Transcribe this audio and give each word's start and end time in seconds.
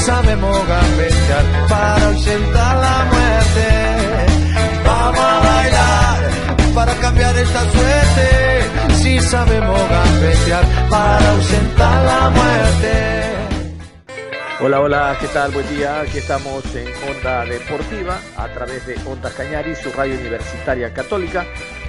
Sabemos 0.00 0.56
gambetear 0.66 1.44
para 1.68 2.06
ausentar 2.06 2.76
la 2.76 3.04
muerte. 3.12 3.68
Vamos 4.84 5.20
a 5.20 5.40
bailar 5.40 6.74
para 6.74 6.94
cambiar 6.94 7.36
esta 7.36 7.60
suerte. 7.70 8.94
Si 8.94 9.20
sabemos 9.20 9.80
gambetear 9.88 10.64
para 10.88 11.30
ausentar 11.30 12.04
la 12.04 12.30
muerte. 12.30 13.30
Hola, 14.62 14.80
hola, 14.80 15.16
¿qué 15.18 15.26
tal? 15.28 15.52
Buen 15.52 15.66
día. 15.74 16.00
Aquí 16.00 16.18
estamos 16.18 16.62
en 16.74 16.86
Onda 17.08 17.46
Deportiva 17.46 18.20
a 18.36 18.46
través 18.48 18.86
de 18.86 18.94
Ondas 19.06 19.32
Cañari, 19.32 19.74
su 19.74 19.90
radio 19.90 20.14
universitaria 20.18 20.92
católica. 20.92 21.46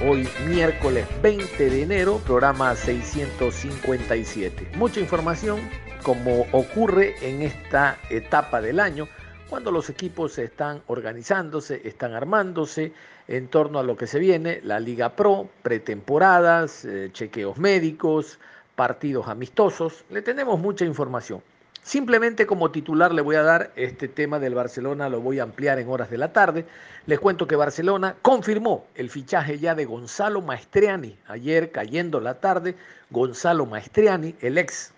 Hoy 0.08 0.28
miércoles 0.48 1.06
20 1.22 1.70
de 1.70 1.82
enero, 1.82 2.20
programa 2.26 2.74
657. 2.74 4.72
Mucha 4.78 5.02
información, 5.02 5.60
como 6.04 6.46
ocurre 6.52 7.16
en 7.22 7.42
esta 7.42 7.98
etapa 8.10 8.62
del 8.62 8.80
año, 8.80 9.08
cuando 9.50 9.72
los 9.72 9.90
equipos 9.90 10.38
están 10.38 10.82
organizándose, 10.88 11.82
están 11.84 12.14
armándose 12.14 12.94
en 13.28 13.48
torno 13.48 13.80
a 13.80 13.84
lo 13.84 13.96
que 13.98 14.08
se 14.08 14.20
viene, 14.20 14.62
la 14.64 14.80
Liga 14.80 15.16
Pro, 15.16 15.50
pretemporadas, 15.62 16.86
eh, 16.86 17.10
chequeos 17.12 17.58
médicos, 17.58 18.40
partidos 18.76 19.28
amistosos, 19.28 20.06
le 20.10 20.22
tenemos 20.22 20.60
mucha 20.60 20.86
información. 20.86 21.42
Simplemente 21.84 22.46
como 22.46 22.72
titular 22.72 23.14
le 23.14 23.22
voy 23.22 23.36
a 23.36 23.44
dar 23.44 23.72
este 23.76 24.08
tema 24.08 24.40
del 24.40 24.54
Barcelona, 24.54 25.10
lo 25.10 25.20
voy 25.20 25.40
a 25.40 25.44
ampliar 25.44 25.80
en 25.80 25.90
horas 25.90 26.10
de 26.10 26.18
la 26.18 26.32
tarde. 26.32 26.66
Les 27.08 27.20
cuento 27.20 27.48
que 27.48 27.56
Barcelona 27.56 28.16
confirmó 28.22 28.86
el 28.96 29.10
fichaje 29.10 29.58
ya 29.58 29.74
de 29.74 29.86
Gonzalo 29.86 30.42
Maestriani. 30.42 31.18
Ayer, 31.28 31.72
cayendo 31.72 32.20
la 32.20 32.40
tarde, 32.40 32.76
Gonzalo 33.10 33.66
Maestriani, 33.66 34.36
el 34.42 34.60
ex 34.60 34.94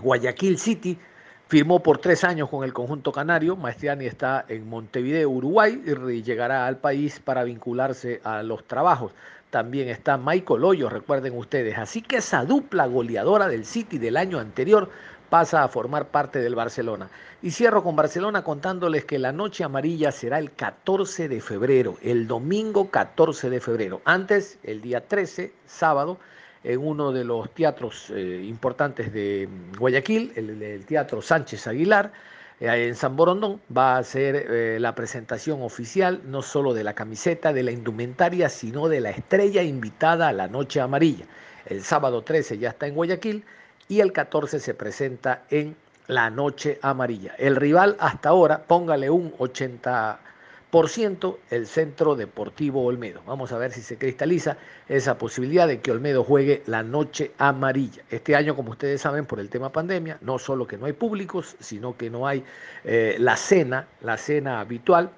Guayaquil 0.00 0.58
City 0.58 0.96
firmó 1.48 1.82
por 1.82 1.98
tres 1.98 2.22
años 2.22 2.48
con 2.48 2.62
el 2.62 2.72
conjunto 2.72 3.10
canario. 3.10 3.56
Maestriani 3.56 4.06
está 4.06 4.44
en 4.48 4.68
Montevideo, 4.68 5.28
Uruguay, 5.28 5.82
y 5.84 6.22
llegará 6.22 6.66
al 6.66 6.76
país 6.76 7.20
para 7.20 7.42
vincularse 7.42 8.20
a 8.22 8.42
los 8.42 8.64
trabajos. 8.64 9.12
También 9.50 9.88
está 9.88 10.16
Michael 10.16 10.62
Hoyo, 10.62 10.88
recuerden 10.88 11.36
ustedes. 11.36 11.78
Así 11.78 12.02
que 12.02 12.18
esa 12.18 12.44
dupla 12.44 12.86
goleadora 12.86 13.48
del 13.48 13.64
City 13.64 13.98
del 13.98 14.16
año 14.16 14.38
anterior 14.38 14.90
pasa 15.30 15.64
a 15.64 15.68
formar 15.68 16.08
parte 16.08 16.38
del 16.40 16.54
Barcelona. 16.54 17.08
Y 17.42 17.50
cierro 17.50 17.82
con 17.82 17.96
Barcelona 17.96 18.44
contándoles 18.44 19.04
que 19.04 19.18
la 19.18 19.32
noche 19.32 19.64
amarilla 19.64 20.12
será 20.12 20.38
el 20.38 20.52
14 20.52 21.28
de 21.28 21.40
febrero, 21.40 21.96
el 22.02 22.26
domingo 22.26 22.90
14 22.90 23.50
de 23.50 23.60
febrero. 23.60 24.00
Antes, 24.04 24.58
el 24.62 24.80
día 24.80 25.06
13, 25.06 25.52
sábado, 25.66 26.18
en 26.64 26.78
uno 26.80 27.12
de 27.12 27.24
los 27.24 27.50
teatros 27.50 28.10
eh, 28.10 28.44
importantes 28.44 29.12
de 29.12 29.48
Guayaquil, 29.78 30.32
el, 30.34 30.84
Teatro 30.84 31.22
Sánchez 31.22 31.66
Aguilar, 31.66 32.12
eh, 32.60 32.88
en 32.88 32.94
San 32.94 33.16
Borondón, 33.16 33.60
va 33.74 33.98
a 33.98 34.04
ser 34.04 34.36
eh, 34.36 34.78
la 34.80 34.94
presentación 34.94 35.62
oficial 35.62 36.20
no 36.24 36.42
solo 36.42 36.74
de 36.74 36.84
la 36.84 36.94
camiseta, 36.94 37.52
de 37.52 37.62
la 37.62 37.70
indumentaria, 37.70 38.48
sino 38.48 38.88
de 38.88 39.00
la 39.00 39.10
estrella 39.10 39.62
invitada 39.62 40.28
a 40.28 40.32
la 40.32 40.48
Noche 40.48 40.80
Amarilla. 40.80 41.26
El 41.66 41.82
sábado 41.84 42.22
13 42.22 42.58
ya 42.58 42.70
está 42.70 42.86
en 42.86 42.94
Guayaquil 42.94 43.44
y 43.88 44.00
el 44.00 44.12
14 44.12 44.58
se 44.60 44.74
presenta 44.74 45.44
en 45.50 45.76
la 46.06 46.30
Noche 46.30 46.78
Amarilla. 46.82 47.34
El 47.38 47.56
rival 47.56 47.96
hasta 48.00 48.30
ahora, 48.30 48.62
póngale 48.66 49.10
un 49.10 49.34
80 49.38 50.18
por 50.70 50.88
ciento 50.88 51.38
el 51.50 51.66
Centro 51.66 52.14
Deportivo 52.14 52.84
Olmedo. 52.84 53.22
Vamos 53.26 53.52
a 53.52 53.58
ver 53.58 53.72
si 53.72 53.80
se 53.80 53.96
cristaliza 53.96 54.58
esa 54.88 55.16
posibilidad 55.16 55.66
de 55.66 55.80
que 55.80 55.90
Olmedo 55.90 56.24
juegue 56.24 56.62
la 56.66 56.82
noche 56.82 57.32
amarilla. 57.38 58.02
Este 58.10 58.36
año, 58.36 58.54
como 58.54 58.72
ustedes 58.72 59.00
saben, 59.00 59.24
por 59.24 59.40
el 59.40 59.48
tema 59.48 59.72
pandemia, 59.72 60.18
no 60.20 60.38
solo 60.38 60.66
que 60.66 60.76
no 60.76 60.86
hay 60.86 60.92
públicos, 60.92 61.56
sino 61.60 61.96
que 61.96 62.10
no 62.10 62.26
hay 62.26 62.44
eh, 62.84 63.16
la 63.18 63.36
cena, 63.36 63.86
la 64.02 64.16
cena 64.18 64.60
habitual 64.60 65.10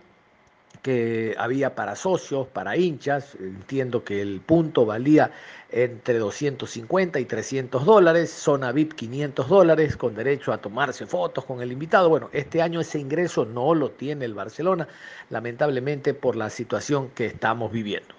que 0.83 1.35
había 1.39 1.75
para 1.75 1.97
socios, 1.97 2.47
para 2.49 2.77
hinchas. 2.77 3.35
Entiendo 3.39 4.05
que 4.05 4.23
el 4.23 4.41
punto 4.41 4.87
valía 4.87 5.31
entre 5.71 6.19
250 6.19 7.21
y 7.21 7.25
300 7.25 7.85
dólares, 7.85 8.31
zona 8.31 8.73
VIP 8.73 8.95
500 8.95 9.49
dólares, 9.49 9.97
con 9.97 10.15
derecho 10.15 10.53
a 10.53 10.59
tomarse 10.59 11.07
fotos 11.07 11.45
con 11.45 11.61
el 11.63 11.73
invitado. 11.73 12.09
Bueno, 12.09 12.29
este 12.33 12.63
año 12.63 12.81
ese 12.81 12.99
ingreso 12.99 13.45
no 13.45 13.75
lo 13.75 13.91
tiene 13.91 14.25
el 14.25 14.35
Barcelona, 14.35 14.89
lamentablemente 15.29 16.15
por 16.15 16.37
la 16.37 16.51
situación 16.51 17.11
que 17.11 17.27
estamos 17.27 17.71
viviendo. 17.71 18.15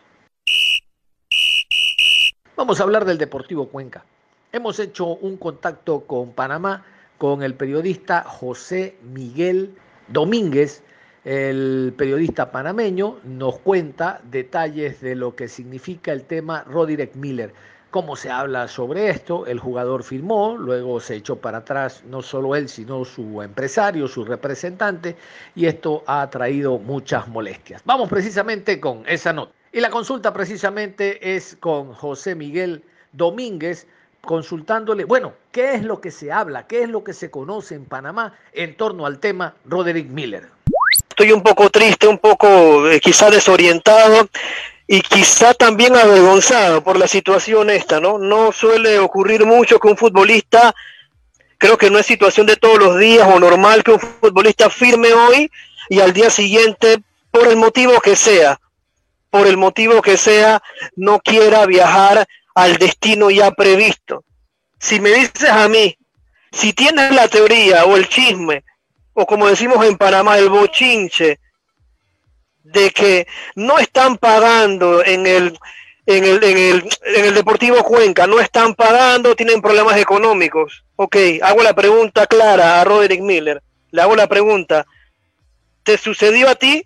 Vamos 2.56 2.80
a 2.80 2.84
hablar 2.84 3.06
del 3.06 3.18
Deportivo 3.18 3.70
Cuenca. 3.70 4.06
Hemos 4.52 4.80
hecho 4.80 5.08
un 5.08 5.38
contacto 5.38 6.02
con 6.02 6.34
Panamá, 6.34 6.86
con 7.18 7.44
el 7.44 7.56
periodista 7.56 8.24
José 8.24 8.98
Miguel 9.02 9.76
Domínguez, 10.10 10.84
el 11.24 11.94
periodista 11.96 12.52
panameño 12.52 13.18
nos 13.24 13.60
cuenta 13.60 14.22
detalles 14.32 15.02
de 15.02 15.16
lo 15.16 15.36
que 15.36 15.48
significa 15.48 16.12
el 16.12 16.24
tema 16.24 16.64
Roderick 16.64 17.16
Miller. 17.16 17.54
Cómo 17.92 18.16
se 18.16 18.32
habla 18.32 18.68
sobre 18.68 19.10
esto, 19.10 19.46
el 19.46 19.60
jugador 19.60 20.04
firmó, 20.04 20.58
luego 20.58 21.00
se 21.00 21.18
echó 21.18 21.36
para 21.36 21.60
atrás 21.60 22.04
no 22.08 22.22
solo 22.22 22.56
él, 22.56 22.70
sino 22.70 23.04
su 23.06 23.42
empresario, 23.42 24.08
su 24.08 24.24
representante, 24.24 25.18
y 25.56 25.66
esto 25.66 26.02
ha 26.08 26.28
traído 26.30 26.80
muchas 26.80 27.28
molestias. 27.28 27.82
Vamos 27.86 28.10
precisamente 28.10 28.80
con 28.80 29.04
esa 29.06 29.34
nota. 29.34 29.54
Y 29.74 29.82
la 29.82 29.90
consulta 29.90 30.34
precisamente 30.34 31.36
es 31.36 31.58
con 31.60 31.94
José 31.94 32.34
Miguel 32.34 32.82
Domínguez, 33.12 33.88
consultándole, 34.22 35.04
bueno, 35.04 35.34
¿qué 35.52 35.74
es 35.74 35.84
lo 35.84 36.00
que 36.00 36.12
se 36.12 36.32
habla, 36.32 36.66
qué 36.66 36.84
es 36.84 36.90
lo 36.90 37.04
que 37.04 37.14
se 37.14 37.30
conoce 37.30 37.76
en 37.76 37.86
Panamá 37.86 38.34
en 38.54 38.76
torno 38.78 39.06
al 39.06 39.20
tema 39.20 39.54
Roderick 39.66 40.10
Miller? 40.10 40.61
Estoy 41.22 41.34
un 41.34 41.44
poco 41.44 41.70
triste, 41.70 42.08
un 42.08 42.18
poco 42.18 42.90
eh, 42.90 43.00
quizá 43.00 43.30
desorientado 43.30 44.28
y 44.88 45.02
quizá 45.02 45.54
también 45.54 45.96
avergonzado 45.96 46.84
por 46.84 46.98
la 46.98 47.08
situación 47.08 47.70
esta, 47.70 48.00
¿no? 48.00 48.18
No 48.18 48.52
suele 48.52 48.98
ocurrir 48.98 49.46
mucho 49.46 49.80
que 49.80 49.88
un 49.88 49.98
futbolista, 49.98 50.74
creo 51.60 51.78
que 51.78 51.92
no 51.92 52.00
es 52.00 52.08
situación 52.08 52.48
de 52.48 52.56
todos 52.56 52.80
los 52.80 52.98
días 52.98 53.28
o 53.32 53.40
normal 53.40 53.84
que 53.84 53.92
un 53.92 54.00
futbolista 54.00 54.72
firme 54.72 55.14
hoy 55.14 55.52
y 55.90 56.00
al 56.00 56.12
día 56.12 56.32
siguiente, 56.32 56.98
por 57.30 57.48
el 57.48 57.56
motivo 57.56 58.02
que 58.02 58.16
sea, 58.16 58.60
por 59.30 59.46
el 59.46 59.58
motivo 59.58 60.02
que 60.02 60.18
sea, 60.18 60.64
no 60.96 61.20
quiera 61.20 61.68
viajar 61.68 62.28
al 62.56 62.78
destino 62.78 63.30
ya 63.30 63.52
previsto. 63.52 64.24
Si 64.80 65.00
me 65.00 65.12
dices 65.12 65.52
a 65.52 65.68
mí, 65.68 65.96
si 66.52 66.74
tienes 66.74 67.14
la 67.14 67.28
teoría 67.28 67.86
o 67.86 67.96
el 67.96 68.10
chisme 68.10 68.64
o 69.22 69.26
como 69.28 69.48
decimos 69.48 69.86
en 69.86 69.98
Panamá, 69.98 70.40
el 70.40 70.50
bochinche, 70.50 71.40
de 72.64 72.90
que 72.90 73.28
no 73.56 73.78
están 73.78 74.18
pagando 74.18 75.06
en 75.06 75.28
el, 75.28 75.60
en 76.08 76.24
el, 76.24 76.44
en 76.44 76.58
el, 76.58 76.90
en 77.04 77.26
el 77.26 77.36
Deportivo 77.36 77.84
Cuenca, 77.84 78.26
no 78.26 78.40
están 78.40 78.74
pagando, 78.74 79.36
tienen 79.36 79.62
problemas 79.62 79.98
económicos. 79.98 80.84
Ok, 80.96 81.16
hago 81.44 81.62
la 81.62 81.76
pregunta 81.76 82.26
clara 82.26 82.82
a 82.82 82.84
Roderick 82.84 83.22
Miller. 83.22 83.62
Le 83.92 84.02
hago 84.02 84.16
la 84.16 84.26
pregunta. 84.26 84.88
¿Te 85.84 86.00
sucedió 86.00 86.50
a 86.50 86.56
ti? 86.56 86.84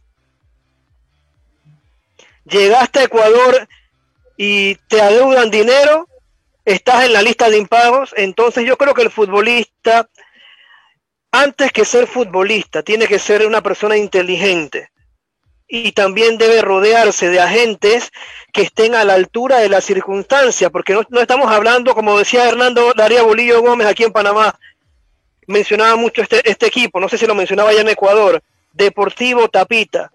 ¿Llegaste 2.43 2.99
a 2.99 3.03
Ecuador 3.03 3.65
y 4.35 4.75
te 4.89 5.01
adeudan 5.01 5.49
dinero? 5.49 6.09
¿Estás 6.65 7.05
en 7.05 7.13
la 7.13 7.21
lista 7.21 7.49
de 7.49 7.59
impagos? 7.59 8.13
Entonces 8.17 8.65
yo 8.65 8.77
creo 8.77 8.93
que 8.93 9.03
el 9.03 9.11
futbolista 9.11 10.09
antes 11.41 11.71
que 11.71 11.85
ser 11.85 12.07
futbolista, 12.07 12.83
tiene 12.83 13.07
que 13.07 13.19
ser 13.19 13.45
una 13.45 13.61
persona 13.61 13.97
inteligente 13.97 14.89
y 15.67 15.91
también 15.91 16.37
debe 16.37 16.61
rodearse 16.61 17.29
de 17.29 17.39
agentes 17.39 18.11
que 18.53 18.61
estén 18.61 18.95
a 18.95 19.03
la 19.03 19.15
altura 19.15 19.57
de 19.57 19.69
la 19.69 19.81
circunstancia, 19.81 20.69
porque 20.69 20.93
no, 20.93 21.19
estamos 21.19 21.51
hablando, 21.51 21.93
como 21.93 22.17
decía 22.17 22.47
Hernando 22.47 22.93
Daría 22.95 23.23
Bolillo 23.23 23.61
Gómez 23.61 23.87
aquí 23.87 24.03
en 24.03 24.11
Panamá, 24.11 24.57
mencionaba 25.47 25.95
mucho 25.95 26.21
este, 26.21 26.47
este 26.49 26.67
equipo, 26.67 26.99
no 26.99 27.09
sé 27.09 27.17
si 27.17 27.25
lo 27.25 27.35
mencionaba 27.35 27.73
ya 27.73 27.81
en 27.81 27.89
Ecuador, 27.89 28.41
Deportivo 28.73 29.49
Tapita. 29.49 30.11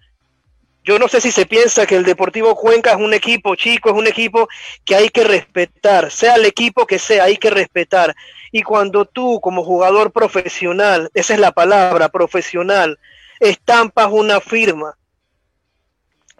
Yo 0.82 0.98
no 0.98 1.08
sé 1.08 1.20
si 1.20 1.30
se 1.30 1.44
piensa 1.44 1.86
que 1.86 1.96
el 1.96 2.04
Deportivo 2.04 2.54
Cuenca 2.54 2.92
es 2.92 2.96
un 2.96 3.12
equipo 3.12 3.54
chico, 3.54 3.90
es 3.90 3.94
un 3.94 4.06
equipo 4.06 4.48
que 4.84 4.94
hay 4.94 5.10
que 5.10 5.24
respetar, 5.24 6.10
sea 6.10 6.36
el 6.36 6.46
equipo 6.46 6.86
que 6.86 6.98
sea, 6.98 7.24
hay 7.24 7.36
que 7.36 7.50
respetar. 7.50 8.14
Y 8.52 8.62
cuando 8.62 9.04
tú 9.04 9.40
como 9.40 9.64
jugador 9.64 10.12
profesional, 10.12 11.10
esa 11.14 11.34
es 11.34 11.40
la 11.40 11.52
palabra, 11.52 12.08
profesional, 12.08 12.98
estampas 13.38 14.08
una 14.10 14.40
firma, 14.40 14.96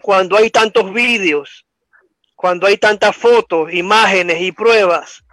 cuando 0.01 0.35
hay 0.35 0.49
tantos 0.49 0.91
vídeos, 0.93 1.65
cuando 2.35 2.67
hay 2.67 2.77
tantas 2.77 3.15
fotos, 3.15 3.71
imágenes 3.73 4.41
y 4.41 4.51
pruebas 4.51 5.23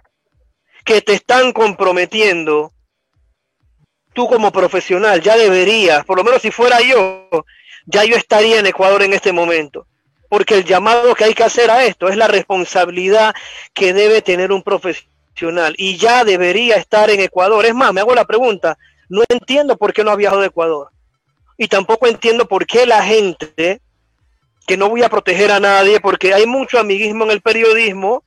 que 0.85 1.01
te 1.01 1.13
están 1.13 1.51
comprometiendo, 1.51 2.71
tú 4.13 4.27
como 4.27 4.51
profesional 4.51 5.21
ya 5.21 5.35
deberías, 5.35 6.05
por 6.05 6.17
lo 6.17 6.23
menos 6.23 6.41
si 6.41 6.51
fuera 6.51 6.81
yo, 6.81 7.27
ya 7.85 8.03
yo 8.03 8.15
estaría 8.15 8.59
en 8.59 8.65
Ecuador 8.67 9.03
en 9.03 9.13
este 9.13 9.31
momento. 9.31 9.87
Porque 10.29 10.53
el 10.55 10.65
llamado 10.65 11.15
que 11.15 11.23
hay 11.23 11.33
que 11.33 11.43
hacer 11.43 11.71
a 11.71 11.83
esto 11.85 12.07
es 12.07 12.15
la 12.15 12.27
responsabilidad 12.27 13.33
que 13.73 13.93
debe 13.93 14.21
tener 14.21 14.51
un 14.51 14.61
profesional. 14.61 15.18
Y 15.77 15.97
ya 15.97 16.23
debería 16.23 16.75
estar 16.75 17.09
en 17.09 17.19
Ecuador. 17.19 17.65
Es 17.65 17.73
más, 17.73 17.93
me 17.93 18.01
hago 18.01 18.15
la 18.15 18.25
pregunta, 18.25 18.77
no 19.09 19.23
entiendo 19.29 19.77
por 19.77 19.93
qué 19.93 20.03
no 20.03 20.11
ha 20.11 20.15
viajado 20.15 20.41
de 20.41 20.47
Ecuador. 20.47 20.89
Y 21.57 21.67
tampoco 21.67 22.07
entiendo 22.07 22.47
por 22.47 22.65
qué 22.65 22.85
la 22.85 23.03
gente, 23.03 23.81
que 24.65 24.77
no 24.77 24.89
voy 24.89 25.03
a 25.03 25.09
proteger 25.09 25.51
a 25.51 25.59
nadie, 25.59 25.99
porque 25.99 26.33
hay 26.33 26.45
mucho 26.45 26.79
amiguismo 26.79 27.25
en 27.25 27.31
el 27.31 27.41
periodismo 27.41 28.23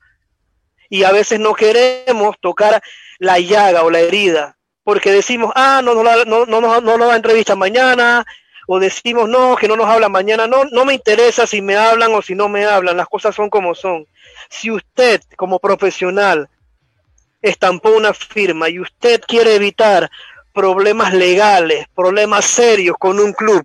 y 0.89 1.03
a 1.03 1.11
veces 1.11 1.39
no 1.39 1.53
queremos 1.53 2.35
tocar 2.39 2.81
la 3.17 3.39
llaga 3.39 3.83
o 3.83 3.89
la 3.89 3.99
herida, 3.99 4.57
porque 4.83 5.11
decimos, 5.11 5.51
ah, 5.55 5.81
no, 5.83 5.95
no, 5.95 6.03
no, 6.03 6.25
no, 6.25 6.45
no, 6.45 6.81
no 6.81 6.97
nos 6.97 7.07
da 7.07 7.15
entrevista 7.15 7.55
mañana, 7.55 8.25
o 8.67 8.79
decimos 8.79 9.27
no, 9.27 9.55
que 9.55 9.67
no 9.67 9.75
nos 9.75 9.87
hablan 9.87 10.11
mañana, 10.11 10.47
no, 10.47 10.65
no 10.65 10.85
me 10.85 10.93
interesa 10.93 11.47
si 11.47 11.61
me 11.61 11.75
hablan 11.75 12.13
o 12.13 12.21
si 12.21 12.35
no 12.35 12.49
me 12.49 12.65
hablan, 12.65 12.97
las 12.97 13.07
cosas 13.07 13.35
son 13.35 13.49
como 13.49 13.75
son. 13.75 14.05
Si 14.49 14.71
usted 14.71 15.21
como 15.35 15.59
profesional 15.59 16.49
estampó 17.43 17.89
una 17.89 18.13
firma 18.15 18.69
y 18.69 18.79
usted 18.79 19.21
quiere 19.21 19.55
evitar 19.55 20.09
problemas 20.53 21.13
legales, 21.13 21.85
problemas 21.93 22.45
serios 22.45 22.95
con 22.97 23.19
un 23.19 23.33
club 23.33 23.63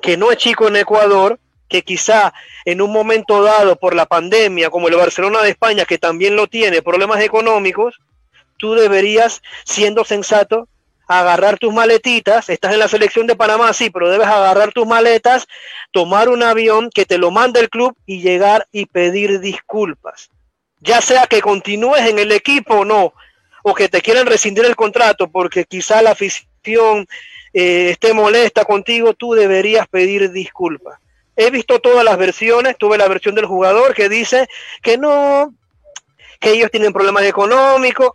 que 0.00 0.16
no 0.16 0.30
es 0.30 0.38
chico 0.38 0.68
en 0.68 0.76
Ecuador, 0.76 1.38
que 1.68 1.82
quizá 1.82 2.32
en 2.64 2.80
un 2.80 2.92
momento 2.92 3.42
dado 3.42 3.76
por 3.76 3.94
la 3.94 4.06
pandemia, 4.06 4.70
como 4.70 4.88
el 4.88 4.96
Barcelona 4.96 5.42
de 5.42 5.50
España, 5.50 5.84
que 5.84 5.98
también 5.98 6.36
lo 6.36 6.46
tiene, 6.46 6.82
problemas 6.82 7.20
económicos, 7.20 8.00
tú 8.56 8.74
deberías, 8.74 9.40
siendo 9.64 10.04
sensato, 10.04 10.68
agarrar 11.06 11.58
tus 11.58 11.72
maletitas, 11.72 12.48
estás 12.48 12.72
en 12.72 12.78
la 12.78 12.88
selección 12.88 13.26
de 13.26 13.36
Panamá, 13.36 13.72
sí, 13.72 13.90
pero 13.90 14.10
debes 14.10 14.28
agarrar 14.28 14.72
tus 14.72 14.86
maletas, 14.86 15.46
tomar 15.92 16.28
un 16.28 16.42
avión 16.42 16.90
que 16.90 17.04
te 17.04 17.18
lo 17.18 17.30
mande 17.30 17.60
el 17.60 17.68
club 17.68 17.96
y 18.06 18.20
llegar 18.20 18.66
y 18.72 18.86
pedir 18.86 19.40
disculpas. 19.40 20.30
Ya 20.80 21.00
sea 21.00 21.26
que 21.26 21.40
continúes 21.40 22.06
en 22.06 22.18
el 22.18 22.32
equipo 22.32 22.80
o 22.80 22.84
no, 22.84 23.12
o 23.62 23.74
que 23.74 23.88
te 23.88 24.00
quieran 24.00 24.26
rescindir 24.26 24.64
el 24.64 24.76
contrato 24.76 25.28
porque 25.28 25.64
quizá 25.64 26.00
la 26.02 26.12
afición 26.12 27.06
eh, 27.52 27.90
esté 27.90 28.14
molesta 28.14 28.64
contigo, 28.64 29.14
tú 29.14 29.34
deberías 29.34 29.86
pedir 29.88 30.30
disculpas. 30.32 30.98
He 31.36 31.50
visto 31.50 31.78
todas 31.78 32.04
las 32.04 32.18
versiones, 32.18 32.76
tuve 32.78 32.98
la 32.98 33.08
versión 33.08 33.34
del 33.34 33.46
jugador 33.46 33.94
que 33.94 34.08
dice 34.08 34.48
que 34.82 34.98
no, 34.98 35.54
que 36.38 36.52
ellos 36.52 36.70
tienen 36.70 36.92
problemas 36.92 37.24
económicos, 37.24 38.12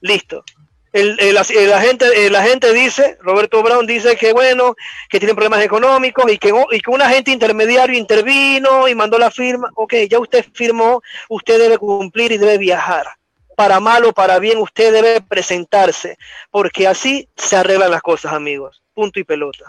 listo 0.00 0.44
el, 0.92 1.18
el, 1.20 1.36
el, 1.36 2.34
agente, 2.34 2.72
dice, 2.74 3.16
Roberto 3.20 3.62
Brown 3.62 3.86
dice 3.86 4.16
que 4.16 4.32
bueno, 4.32 4.74
que 5.08 5.18
tienen 5.18 5.34
problemas 5.34 5.62
económicos 5.62 6.30
y 6.30 6.38
que, 6.38 6.52
y 6.70 6.80
que 6.80 6.90
un 6.90 7.00
agente 7.00 7.30
intermediario 7.30 7.96
intervino 7.96 8.86
y 8.88 8.94
mandó 8.94 9.18
la 9.18 9.30
firma. 9.30 9.70
Ok, 9.74 9.94
ya 10.08 10.18
usted 10.18 10.44
firmó, 10.52 11.02
usted 11.30 11.58
debe 11.58 11.78
cumplir 11.78 12.32
y 12.32 12.38
debe 12.38 12.58
viajar. 12.58 13.06
Para 13.56 13.80
mal 13.80 14.04
o 14.04 14.12
para 14.12 14.38
bien, 14.38 14.58
usted 14.58 14.92
debe 14.92 15.20
presentarse, 15.20 16.18
porque 16.50 16.86
así 16.86 17.28
se 17.36 17.56
arreglan 17.56 17.90
las 17.90 18.02
cosas, 18.02 18.32
amigos. 18.32 18.82
Punto 18.94 19.18
y 19.18 19.24
pelota. 19.24 19.64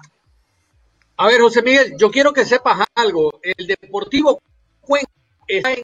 A 1.17 1.27
ver, 1.27 1.39
José 1.39 1.61
Miguel, 1.61 1.93
yo 1.97 2.11
quiero 2.11 2.33
que 2.33 2.43
sepas 2.43 2.85
algo. 2.95 3.39
El 3.43 3.67
Deportivo 3.67 4.41
Cuenca 4.81 5.11
está 5.47 5.73
en 5.73 5.83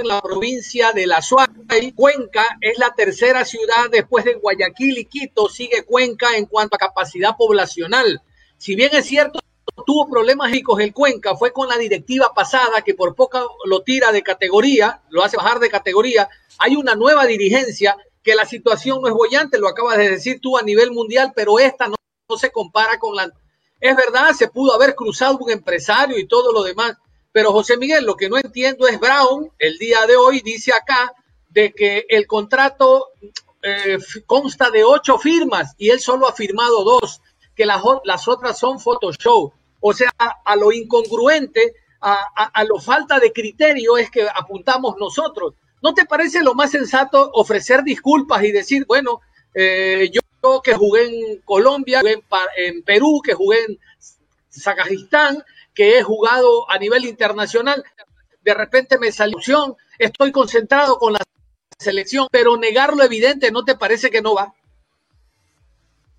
en 0.00 0.08
la 0.08 0.20
provincia 0.20 0.92
de 0.92 1.06
La 1.06 1.22
Suárez. 1.22 1.54
Cuenca 1.94 2.58
es 2.60 2.78
la 2.78 2.92
tercera 2.94 3.44
ciudad 3.44 3.88
después 3.90 4.24
de 4.24 4.34
Guayaquil 4.34 4.98
y 4.98 5.04
Quito. 5.04 5.48
Sigue 5.48 5.84
Cuenca 5.84 6.36
en 6.36 6.46
cuanto 6.46 6.76
a 6.76 6.78
capacidad 6.78 7.36
poblacional. 7.36 8.22
Si 8.58 8.74
bien 8.74 8.90
es 8.92 9.06
cierto, 9.06 9.38
tuvo 9.86 10.08
problemas 10.08 10.50
ricos 10.50 10.80
el 10.80 10.92
Cuenca, 10.92 11.36
fue 11.36 11.52
con 11.52 11.68
la 11.68 11.78
directiva 11.78 12.32
pasada 12.34 12.82
que 12.82 12.94
por 12.94 13.14
poco 13.14 13.56
lo 13.64 13.82
tira 13.82 14.12
de 14.12 14.22
categoría, 14.22 15.02
lo 15.10 15.22
hace 15.22 15.36
bajar 15.36 15.60
de 15.60 15.70
categoría. 15.70 16.28
Hay 16.58 16.76
una 16.76 16.94
nueva 16.94 17.26
dirigencia 17.26 17.96
que 18.22 18.34
la 18.34 18.44
situación 18.44 19.00
no 19.00 19.08
es 19.08 19.14
bollante, 19.14 19.58
lo 19.58 19.68
acabas 19.68 19.96
de 19.98 20.10
decir 20.10 20.40
tú 20.40 20.58
a 20.58 20.62
nivel 20.62 20.90
mundial, 20.90 21.32
pero 21.34 21.58
esta 21.58 21.86
no, 21.86 21.94
no 22.28 22.36
se 22.36 22.50
compara 22.50 22.98
con 22.98 23.14
la... 23.14 23.32
Es 23.80 23.96
verdad, 23.96 24.32
se 24.32 24.48
pudo 24.48 24.74
haber 24.74 24.94
cruzado 24.94 25.38
un 25.38 25.50
empresario 25.50 26.18
y 26.18 26.26
todo 26.26 26.52
lo 26.52 26.62
demás, 26.62 26.98
pero 27.32 27.52
José 27.52 27.76
Miguel, 27.76 28.04
lo 28.04 28.16
que 28.16 28.28
no 28.28 28.36
entiendo 28.36 28.88
es 28.88 28.98
Brown, 28.98 29.50
el 29.58 29.78
día 29.78 30.06
de 30.06 30.16
hoy 30.16 30.40
dice 30.40 30.72
acá 30.72 31.12
de 31.48 31.72
que 31.72 32.06
el 32.08 32.26
contrato 32.26 33.08
eh, 33.62 33.98
consta 34.26 34.70
de 34.70 34.84
ocho 34.84 35.18
firmas 35.18 35.74
y 35.78 35.90
él 35.90 36.00
solo 36.00 36.26
ha 36.26 36.32
firmado 36.32 36.82
dos, 36.82 37.20
que 37.54 37.66
las, 37.66 37.82
otras 38.26 38.58
son 38.58 38.80
Photoshop. 38.80 39.52
O 39.80 39.92
sea, 39.92 40.10
a, 40.18 40.56
lo 40.56 40.72
incongruente, 40.72 41.74
a, 42.00 42.64
lo 42.64 42.78
falta 42.78 43.18
de 43.18 43.32
criterio 43.32 43.96
es 43.96 44.10
que 44.10 44.26
apuntamos 44.28 44.96
nosotros. 44.98 45.54
¿No 45.82 45.94
te 45.94 46.04
parece 46.04 46.42
lo 46.42 46.54
más 46.54 46.70
sensato 46.70 47.30
ofrecer 47.32 47.82
disculpas 47.82 48.42
y 48.44 48.52
decir, 48.52 48.84
bueno, 48.86 49.20
eh, 49.54 50.10
yo, 50.12 50.60
que 50.62 50.74
jugué 50.74 51.04
en 51.06 51.40
Colombia, 51.42 52.00
jugué 52.00 52.12
en, 52.14 52.22
en 52.56 52.82
Perú, 52.82 53.22
que 53.24 53.34
jugué 53.34 53.64
en 53.64 53.78
Zakajistán, 54.50 55.42
que 55.74 55.98
he 55.98 56.02
jugado 56.02 56.70
a 56.70 56.78
nivel 56.78 57.04
internacional, 57.04 57.84
de 58.42 58.54
repente 58.54 58.98
me 58.98 59.12
salió 59.12 59.38
estoy 59.98 60.32
concentrado 60.32 60.98
con 60.98 61.12
la 61.12 61.20
selección, 61.78 62.28
pero 62.30 62.56
negar 62.56 62.94
lo 62.94 63.02
evidente, 63.02 63.50
¿no 63.50 63.64
te 63.64 63.76
parece 63.76 64.10
que 64.10 64.22
no 64.22 64.34
va? 64.34 64.54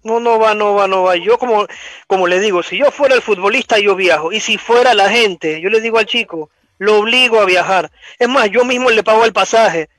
No, 0.04 0.20
no 0.20 0.40
va, 0.40 0.56
no 0.56 0.74
va, 0.74 0.88
no 0.88 1.04
va. 1.04 1.16
Yo 1.16 1.38
como, 1.38 1.68
como 2.08 2.28
le 2.28 2.40
digo, 2.40 2.64
si 2.64 2.78
yo 2.78 2.92
fuera 2.92 3.16
el 3.16 3.22
futbolista, 3.22 3.78
yo 3.78 3.96
viajo. 3.96 4.32
Y 4.32 4.40
si 4.40 4.58
fuera 4.58 4.94
la 4.94 5.10
gente, 5.10 5.62
yo 5.62 5.70
le 5.70 5.80
digo 5.80 6.00
al 6.00 6.08
chico, 6.08 6.50
lo 6.80 6.98
obligo 7.00 7.40
a 7.40 7.46
viajar. 7.46 7.92
Es 8.18 8.28
más, 8.28 8.50
yo 8.50 8.66
mismo 8.66 8.90
le 8.90 9.04
pago 9.04 9.26
el 9.26 9.34
pasaje, 9.34 9.90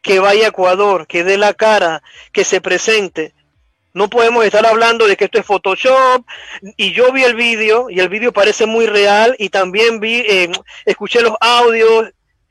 que 0.00 0.18
vaya 0.18 0.46
a 0.46 0.48
Ecuador, 0.48 1.06
que 1.06 1.24
dé 1.24 1.36
la 1.36 1.52
cara, 1.52 2.02
que 2.32 2.44
se 2.44 2.62
presente. 2.62 3.34
No 3.92 4.08
podemos 4.08 4.44
estar 4.44 4.64
hablando 4.66 5.06
de 5.06 5.16
que 5.16 5.24
esto 5.24 5.38
es 5.38 5.46
Photoshop. 5.46 6.24
Y 6.76 6.92
yo 6.92 7.12
vi 7.12 7.24
el 7.24 7.34
vídeo 7.34 7.90
y 7.90 8.00
el 8.00 8.08
vídeo 8.08 8.32
parece 8.32 8.66
muy 8.66 8.86
real 8.86 9.34
y 9.38 9.48
también 9.48 10.00
vi, 10.00 10.20
eh, 10.20 10.50
escuché 10.84 11.20
los 11.22 11.34
audios 11.40 12.10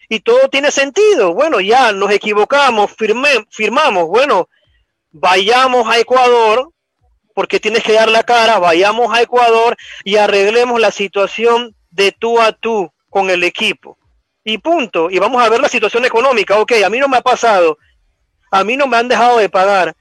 y 0.09 0.19
todo 0.19 0.49
tiene 0.49 0.71
sentido. 0.71 1.33
Bueno, 1.33 1.61
ya 1.61 1.91
nos 1.91 2.11
equivocamos, 2.11 2.91
firme, 2.91 3.29
firmamos. 3.49 4.07
Bueno, 4.07 4.49
vayamos 5.11 5.87
a 5.87 5.99
Ecuador 5.99 6.71
porque 7.33 7.59
tienes 7.59 7.83
que 7.83 7.93
dar 7.93 8.09
la 8.09 8.23
cara, 8.23 8.59
vayamos 8.59 9.13
a 9.13 9.21
Ecuador 9.21 9.77
y 10.03 10.17
arreglemos 10.17 10.79
la 10.81 10.91
situación 10.91 11.73
de 11.89 12.11
tú 12.11 12.41
a 12.41 12.51
tú 12.51 12.91
con 13.09 13.29
el 13.29 13.45
equipo. 13.45 13.97
Y 14.43 14.57
punto. 14.57 15.09
Y 15.09 15.19
vamos 15.19 15.41
a 15.41 15.47
ver 15.47 15.61
la 15.61 15.69
situación 15.69 16.03
económica. 16.03 16.59
Ok, 16.59 16.73
a 16.83 16.89
mí 16.89 16.99
no 16.99 17.07
me 17.07 17.17
ha 17.17 17.21
pasado. 17.21 17.77
A 18.51 18.63
mí 18.63 18.75
no 18.75 18.87
me 18.87 18.97
han 18.97 19.07
dejado 19.07 19.37
de 19.37 19.47
pagar 19.47 19.95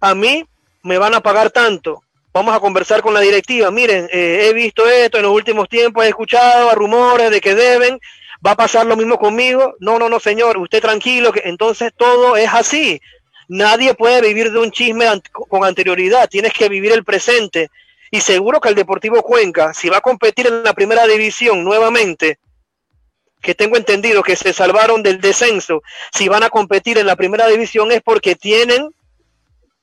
a 0.00 0.14
mí 0.14 0.44
me 0.82 0.98
van 0.98 1.14
a 1.14 1.20
pagar 1.20 1.50
tanto. 1.50 2.02
Vamos 2.32 2.54
a 2.54 2.60
conversar 2.60 3.02
con 3.02 3.14
la 3.14 3.20
directiva. 3.20 3.70
Miren, 3.70 4.08
eh, 4.12 4.48
he 4.48 4.52
visto 4.52 4.86
esto 4.86 5.16
en 5.16 5.24
los 5.24 5.32
últimos 5.32 5.68
tiempos, 5.68 6.04
he 6.04 6.08
escuchado 6.08 6.70
a 6.70 6.74
rumores 6.74 7.30
de 7.30 7.40
que 7.40 7.54
deben. 7.54 7.98
¿Va 8.46 8.52
a 8.52 8.56
pasar 8.56 8.86
lo 8.86 8.96
mismo 8.96 9.18
conmigo? 9.18 9.74
No, 9.80 9.98
no, 9.98 10.08
no, 10.08 10.20
señor, 10.20 10.58
usted 10.58 10.82
tranquilo, 10.82 11.32
que 11.32 11.42
entonces 11.44 11.92
todo 11.96 12.36
es 12.36 12.52
así. 12.52 13.00
Nadie 13.48 13.94
puede 13.94 14.20
vivir 14.20 14.52
de 14.52 14.58
un 14.58 14.70
chisme 14.70 15.06
con 15.32 15.64
anterioridad, 15.64 16.28
tienes 16.28 16.52
que 16.52 16.68
vivir 16.68 16.92
el 16.92 17.04
presente. 17.04 17.70
Y 18.10 18.20
seguro 18.20 18.60
que 18.60 18.68
el 18.68 18.74
Deportivo 18.74 19.22
Cuenca, 19.22 19.72
si 19.72 19.88
va 19.88 19.98
a 19.98 20.02
competir 20.02 20.46
en 20.46 20.62
la 20.62 20.74
primera 20.74 21.06
división 21.06 21.64
nuevamente, 21.64 22.38
que 23.40 23.54
tengo 23.54 23.76
entendido 23.76 24.22
que 24.22 24.36
se 24.36 24.52
salvaron 24.52 25.02
del 25.02 25.20
descenso, 25.20 25.82
si 26.12 26.28
van 26.28 26.42
a 26.42 26.50
competir 26.50 26.98
en 26.98 27.06
la 27.06 27.16
primera 27.16 27.46
división 27.46 27.92
es 27.92 28.02
porque 28.02 28.34
tienen 28.34 28.90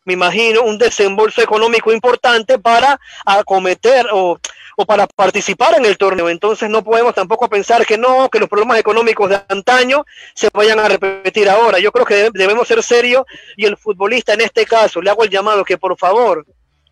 me 0.05 0.13
imagino, 0.13 0.63
un 0.63 0.77
desembolso 0.77 1.41
económico 1.41 1.91
importante 1.91 2.59
para 2.59 2.99
acometer 3.25 4.07
o, 4.11 4.39
o, 4.75 4.85
para 4.85 5.07
participar 5.07 5.75
en 5.77 5.85
el 5.85 5.97
torneo. 5.97 6.29
Entonces 6.29 6.69
no 6.69 6.83
podemos 6.83 7.13
tampoco 7.13 7.49
pensar 7.49 7.85
que 7.85 7.97
no, 7.97 8.29
que 8.29 8.39
los 8.39 8.49
problemas 8.49 8.79
económicos 8.79 9.29
de 9.29 9.41
antaño 9.47 10.05
se 10.33 10.49
vayan 10.53 10.79
a 10.79 10.87
repetir 10.87 11.49
ahora. 11.49 11.79
Yo 11.79 11.91
creo 11.91 12.05
que 12.05 12.29
debemos 12.33 12.67
ser 12.67 12.83
serios 12.83 13.23
y 13.55 13.65
el 13.65 13.77
futbolista 13.77 14.33
en 14.33 14.41
este 14.41 14.65
caso 14.65 15.01
le 15.01 15.09
hago 15.09 15.23
el 15.23 15.29
llamado 15.29 15.63
que 15.63 15.77
por 15.77 15.97
favor 15.97 16.45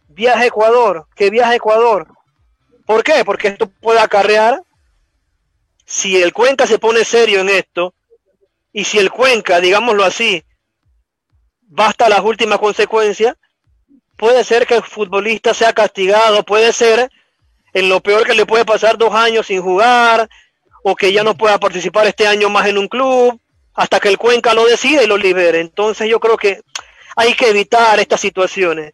viaje 0.07 0.43
a 0.43 0.47
Ecuador, 0.47 1.07
que 1.15 1.29
viaje 1.29 1.53
a 1.53 1.55
Ecuador. 1.55 2.07
¿Por 2.85 3.03
qué? 3.03 3.23
Porque 3.23 3.49
esto 3.49 3.67
puede 3.67 3.99
acarrear 3.99 4.61
si 5.85 6.21
el 6.21 6.33
Cuenca 6.33 6.67
se 6.67 6.79
pone 6.79 7.03
serio 7.03 7.41
en 7.41 7.49
esto, 7.49 7.93
y 8.73 8.85
si 8.85 8.97
el 8.97 9.11
Cuenca, 9.11 9.59
digámoslo 9.59 10.03
así, 10.03 10.43
basta 11.71 12.09
las 12.09 12.19
últimas 12.19 12.59
consecuencias, 12.59 13.35
puede 14.17 14.43
ser 14.43 14.67
que 14.67 14.75
el 14.75 14.83
futbolista 14.83 15.53
sea 15.53 15.73
castigado, 15.73 16.43
puede 16.43 16.73
ser 16.73 17.09
en 17.73 17.89
lo 17.89 18.01
peor 18.01 18.25
que 18.25 18.35
le 18.35 18.45
puede 18.45 18.65
pasar 18.65 18.97
dos 18.97 19.13
años 19.15 19.47
sin 19.47 19.61
jugar, 19.61 20.29
o 20.83 20.95
que 20.95 21.13
ya 21.13 21.23
no 21.23 21.35
pueda 21.35 21.59
participar 21.59 22.05
este 22.07 22.27
año 22.27 22.49
más 22.49 22.67
en 22.67 22.77
un 22.77 22.87
club, 22.87 23.39
hasta 23.73 23.99
que 23.99 24.09
el 24.09 24.17
Cuenca 24.17 24.53
lo 24.53 24.65
decida 24.65 25.01
y 25.01 25.07
lo 25.07 25.17
libere. 25.17 25.61
Entonces 25.61 26.09
yo 26.09 26.19
creo 26.19 26.37
que 26.37 26.61
hay 27.15 27.33
que 27.33 27.49
evitar 27.49 27.99
estas 27.99 28.19
situaciones. 28.19 28.93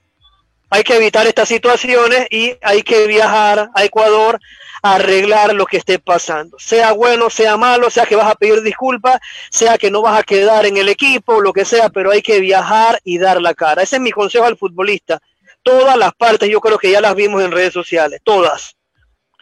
Hay 0.70 0.84
que 0.84 0.96
evitar 0.96 1.26
estas 1.28 1.48
situaciones 1.48 2.28
y 2.30 2.54
hay 2.62 2.84
que 2.84 3.08
viajar 3.08 3.70
a 3.74 3.84
Ecuador 3.86 4.40
a 4.84 4.96
arreglar 4.96 5.54
lo 5.54 5.66
que 5.66 5.78
esté 5.78 5.98
pasando. 5.98 6.58
Sea 6.60 6.92
bueno, 6.92 7.30
sea 7.30 7.58
malo, 7.58 7.90
sea 7.90 8.06
que 8.06 8.16
vas 8.16 8.30
a 8.30 8.36
pedir 8.36 8.62
disculpas, 8.62 9.20
sea 9.50 9.78
que 9.78 9.90
no 9.90 10.02
vas 10.02 10.20
a 10.20 10.24
quedar 10.24 10.66
en 10.66 10.78
el 10.78 10.90
equipo, 10.90 11.42
lo 11.42 11.54
que 11.54 11.66
sea, 11.66 11.90
pero 11.90 12.12
hay 12.12 12.22
que 12.22 12.40
viajar 12.40 13.00
y 13.04 13.18
dar 13.18 13.42
la 13.42 13.54
cara. 13.54 13.84
Ese 13.84 13.96
es 13.96 14.02
mi 14.02 14.12
consejo 14.12 14.46
al 14.46 14.58
futbolista. 14.58 15.20
Todas 15.64 15.98
las 15.98 16.14
partes 16.14 16.50
yo 16.50 16.60
creo 16.62 16.78
que 16.78 16.92
ya 16.92 17.02
las 17.02 17.16
vimos 17.16 17.44
en 17.44 17.52
redes 17.52 17.74
sociales, 17.74 18.22
todas 18.24 18.78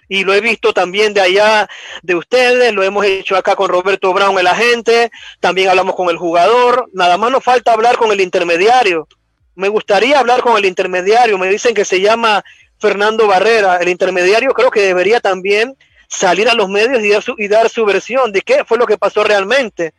y 0.07 0.23
lo 0.23 0.33
he 0.33 0.41
visto 0.41 0.73
también 0.73 1.13
de 1.13 1.21
allá 1.21 1.67
de 2.01 2.15
ustedes, 2.15 2.73
lo 2.73 2.83
hemos 2.83 3.05
hecho 3.05 3.35
acá 3.35 3.55
con 3.55 3.69
Roberto 3.69 4.13
Brown, 4.13 4.37
el 4.37 4.47
agente, 4.47 5.11
también 5.39 5.69
hablamos 5.69 5.95
con 5.95 6.09
el 6.09 6.17
jugador, 6.17 6.89
nada 6.93 7.17
más 7.17 7.31
nos 7.31 7.43
falta 7.43 7.73
hablar 7.73 7.97
con 7.97 8.11
el 8.11 8.21
intermediario. 8.21 9.07
Me 9.55 9.69
gustaría 9.69 10.19
hablar 10.19 10.41
con 10.41 10.57
el 10.57 10.65
intermediario, 10.65 11.37
me 11.37 11.49
dicen 11.49 11.73
que 11.73 11.85
se 11.85 12.01
llama 12.01 12.43
Fernando 12.79 13.27
Barrera, 13.27 13.77
el 13.77 13.89
intermediario 13.89 14.53
creo 14.53 14.69
que 14.69 14.81
debería 14.81 15.19
también 15.19 15.77
salir 16.07 16.49
a 16.49 16.53
los 16.53 16.69
medios 16.69 17.03
y 17.03 17.09
dar 17.09 17.23
su, 17.23 17.35
y 17.37 17.47
dar 17.47 17.69
su 17.69 17.85
versión 17.85 18.31
de 18.31 18.41
qué 18.41 18.63
fue 18.65 18.77
lo 18.77 18.85
que 18.85 18.97
pasó 18.97 19.23
realmente. 19.23 19.93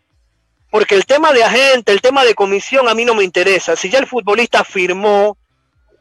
Porque 0.70 0.94
el 0.94 1.06
tema 1.06 1.32
de 1.32 1.42
agente, 1.42 1.92
el 1.92 2.00
tema 2.00 2.24
de 2.24 2.34
comisión 2.34 2.88
a 2.88 2.94
mí 2.94 3.04
no 3.04 3.14
me 3.14 3.24
interesa. 3.24 3.76
Si 3.76 3.88
ya 3.88 3.98
el 3.98 4.06
futbolista 4.06 4.64
firmó, 4.64 5.38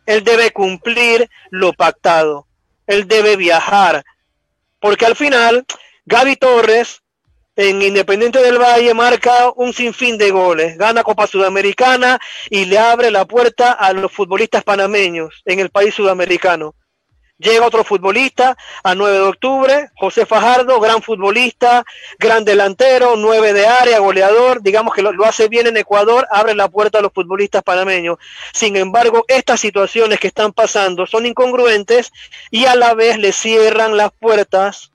él 0.06 0.24
debe 0.24 0.52
cumplir 0.52 1.30
lo 1.50 1.72
pactado 1.74 2.46
él 2.88 3.08
debe 3.08 3.36
viajar. 3.36 4.04
Porque 4.80 5.06
al 5.06 5.16
final, 5.16 5.66
Gaby 6.06 6.36
Torres 6.36 7.02
en 7.56 7.82
Independiente 7.82 8.40
del 8.40 8.58
Valle 8.58 8.94
marca 8.94 9.52
un 9.56 9.74
sinfín 9.74 10.18
de 10.18 10.32
goles, 10.32 10.78
gana 10.78 11.04
Copa 11.04 11.26
Sudamericana 11.26 12.20
y 12.50 12.66
le 12.66 12.78
abre 12.78 13.12
la 13.12 13.26
puerta 13.26 13.72
a 13.72 13.94
los 13.94 14.12
futbolistas 14.12 14.64
panameños 14.64 15.42
en 15.46 15.60
el 15.60 15.70
país 15.70 15.94
sudamericano. 15.96 16.76
Llega 17.38 17.66
otro 17.66 17.84
futbolista 17.84 18.56
a 18.82 18.96
9 18.96 19.18
de 19.18 19.24
octubre, 19.24 19.90
José 19.98 20.26
Fajardo, 20.26 20.80
gran 20.80 21.02
futbolista, 21.02 21.84
gran 22.18 22.46
delantero, 22.46 23.16
9 23.18 23.52
de 23.52 23.68
área, 23.68 24.00
goleador, 24.00 24.62
digamos 24.62 24.94
que 24.94 25.02
lo, 25.02 25.12
lo, 25.12 25.26
hace 25.26 25.50
bien 25.50 25.68
en 25.68 25.76
Ecuador, 25.76 26.26
abre 26.32 26.56
la 26.56 26.70
puerta 26.70 27.00
a 27.00 27.02
los 27.02 27.12
futbolistas 27.12 27.62
panameños. 27.62 28.20
Sin 28.54 28.78
embargo, 28.78 29.26
estas 29.28 29.60
situaciones 29.60 30.20
que 30.20 30.28
están 30.28 30.54
pasando 30.54 31.06
son 31.06 31.26
incongruentes 31.26 32.14
y 32.52 32.66
a 32.66 32.76
la 32.76 32.94
vez 32.94 33.18
le 33.18 33.34
cierran 33.34 33.98
las 33.98 34.12
puertas 34.14 34.94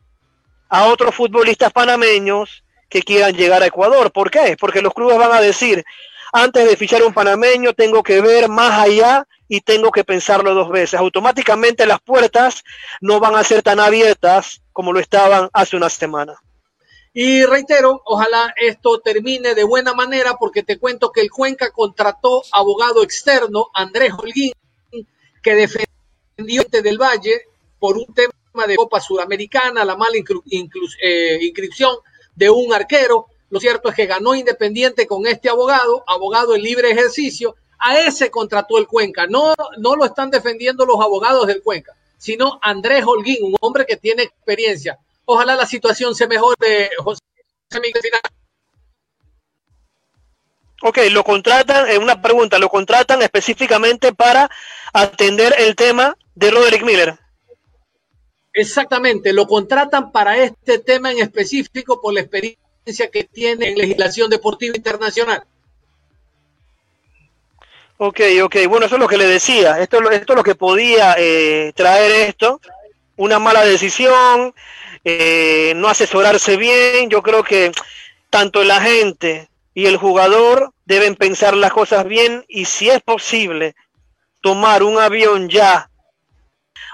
a 0.71 0.87
otros 0.87 1.15
futbolistas 1.15 1.73
panameños 1.73 2.65
que 2.89 3.03
quieran 3.03 3.35
llegar 3.35 3.63
a 3.63 3.67
Ecuador. 3.67 4.11
¿Por 4.13 4.31
qué? 4.31 4.57
Porque 4.59 4.81
los 4.81 4.95
clubes 4.95 5.19
van 5.19 5.33
a 5.33 5.41
decir, 5.41 5.85
antes 6.33 6.69
de 6.69 6.77
fichar 6.77 7.03
un 7.03 7.13
panameño 7.13 7.73
tengo 7.75 8.03
que 8.03 8.21
ver 8.21 8.49
más 8.49 8.81
allá 8.81 9.27
y 9.49 9.61
tengo 9.61 9.91
que 9.91 10.05
pensarlo 10.05 10.55
dos 10.55 10.71
veces. 10.71 10.99
Automáticamente 10.99 11.87
las 11.87 12.01
puertas 12.01 12.63
no 13.01 13.19
van 13.19 13.35
a 13.35 13.45
ser 13.45 13.63
tan 13.63 13.81
abiertas 13.81 14.63
como 14.73 14.93
lo 14.93 15.01
estaban 15.01 15.51
hace 15.53 15.77
una 15.77 15.91
semana. 15.91 16.41
Y 17.13 17.45
reitero, 17.45 18.03
ojalá 18.05 18.55
esto 18.57 19.01
termine 19.01 19.57
de 19.57 19.65
buena 19.65 19.95
manera 19.95 20.35
porque 20.35 20.63
te 20.63 20.79
cuento 20.79 21.11
que 21.11 21.21
el 21.21 21.31
Cuenca 21.31 21.73
contrató 21.73 22.45
abogado 22.53 23.03
externo, 23.03 23.67
Andrés 23.75 24.13
Holguín, 24.17 24.53
que 25.43 25.55
defendió 25.57 26.63
del 26.71 26.99
Valle 26.99 27.43
por 27.81 27.97
un 27.97 28.07
tema 28.15 28.33
de 28.67 28.77
Copa 28.77 29.01
Sudamericana, 29.01 29.85
la 29.85 29.97
mala 29.97 30.17
eh, 30.17 31.39
inscripción 31.41 31.97
de 32.35 32.51
un 32.51 32.73
arquero. 32.73 33.27
Lo 33.51 33.61
cierto 33.61 33.89
es 33.89 33.95
que 33.95 34.07
ganó 34.07 34.35
Independiente 34.35 35.07
con 35.07 35.27
este 35.27 35.49
abogado, 35.49 36.05
abogado 36.07 36.55
en 36.55 36.63
libre 36.63 36.91
ejercicio, 36.91 37.57
a 37.79 37.99
ese 38.01 38.31
contrató 38.31 38.79
el 38.79 38.87
Cuenca. 38.87 39.27
No, 39.27 39.55
no 39.79 39.97
lo 39.97 40.05
están 40.05 40.31
defendiendo 40.31 40.85
los 40.85 41.01
abogados 41.01 41.47
del 41.47 41.63
Cuenca, 41.63 41.95
sino 42.19 42.59
Andrés 42.63 43.05
Holguín, 43.07 43.39
un 43.43 43.57
hombre 43.61 43.87
que 43.87 43.97
tiene 43.97 44.25
experiencia. 44.25 44.99
Ojalá 45.25 45.57
la 45.57 45.67
situación 45.67 46.15
se 46.15 46.27
mejore, 46.27 46.91
José 46.99 47.21
Miguel. 47.75 48.03
Ok, 50.83 50.99
lo 51.11 51.25
contratan, 51.25 51.89
es 51.89 51.99
una 51.99 52.23
pregunta, 52.23 52.59
lo 52.59 52.69
contratan 52.69 53.21
específicamente 53.23 54.15
para 54.15 54.51
atender 54.93 55.55
el 55.59 55.77
tema 55.77 56.17
de 56.35 56.51
Roderick 56.51 56.83
Miller. 56.83 57.19
Exactamente, 58.53 59.33
lo 59.33 59.47
contratan 59.47 60.11
para 60.11 60.37
este 60.39 60.79
tema 60.79 61.13
en 61.13 61.21
específico 61.21 62.01
por 62.01 62.15
la 62.15 62.21
experiencia 62.21 63.11
que 63.13 63.25
tiene 63.25 63.69
en 63.69 63.79
legislación 63.79 64.29
deportiva 64.29 64.77
internacional. 64.77 65.45
Ok, 67.99 68.21
ok, 68.43 68.57
bueno, 68.67 68.87
eso 68.87 68.97
es 68.97 69.01
lo 69.01 69.09
que 69.09 69.19
le 69.19 69.27
decía, 69.27 69.79
esto, 69.79 70.11
esto 70.11 70.33
es 70.33 70.37
lo 70.37 70.43
que 70.43 70.55
podía 70.55 71.17
eh, 71.19 71.73
traer 71.77 72.29
esto, 72.29 72.61
una 73.17 73.39
mala 73.39 73.63
decisión, 73.63 74.55
eh, 75.05 75.75
no 75.77 75.89
asesorarse 75.89 76.57
bien, 76.57 77.11
yo 77.11 77.23
creo 77.23 77.45
que 77.45 77.73
tanto 78.31 78.63
el 78.63 78.71
agente 78.71 79.51
y 79.75 79.85
el 79.85 79.99
jugador 79.99 80.73
deben 80.87 81.15
pensar 81.15 81.55
las 81.55 81.73
cosas 81.73 82.07
bien 82.07 82.45
y 82.49 82.65
si 82.65 82.89
es 82.89 83.03
posible 83.03 83.75
tomar 84.41 84.83
un 84.83 84.99
avión 84.99 85.51
ya 85.51 85.90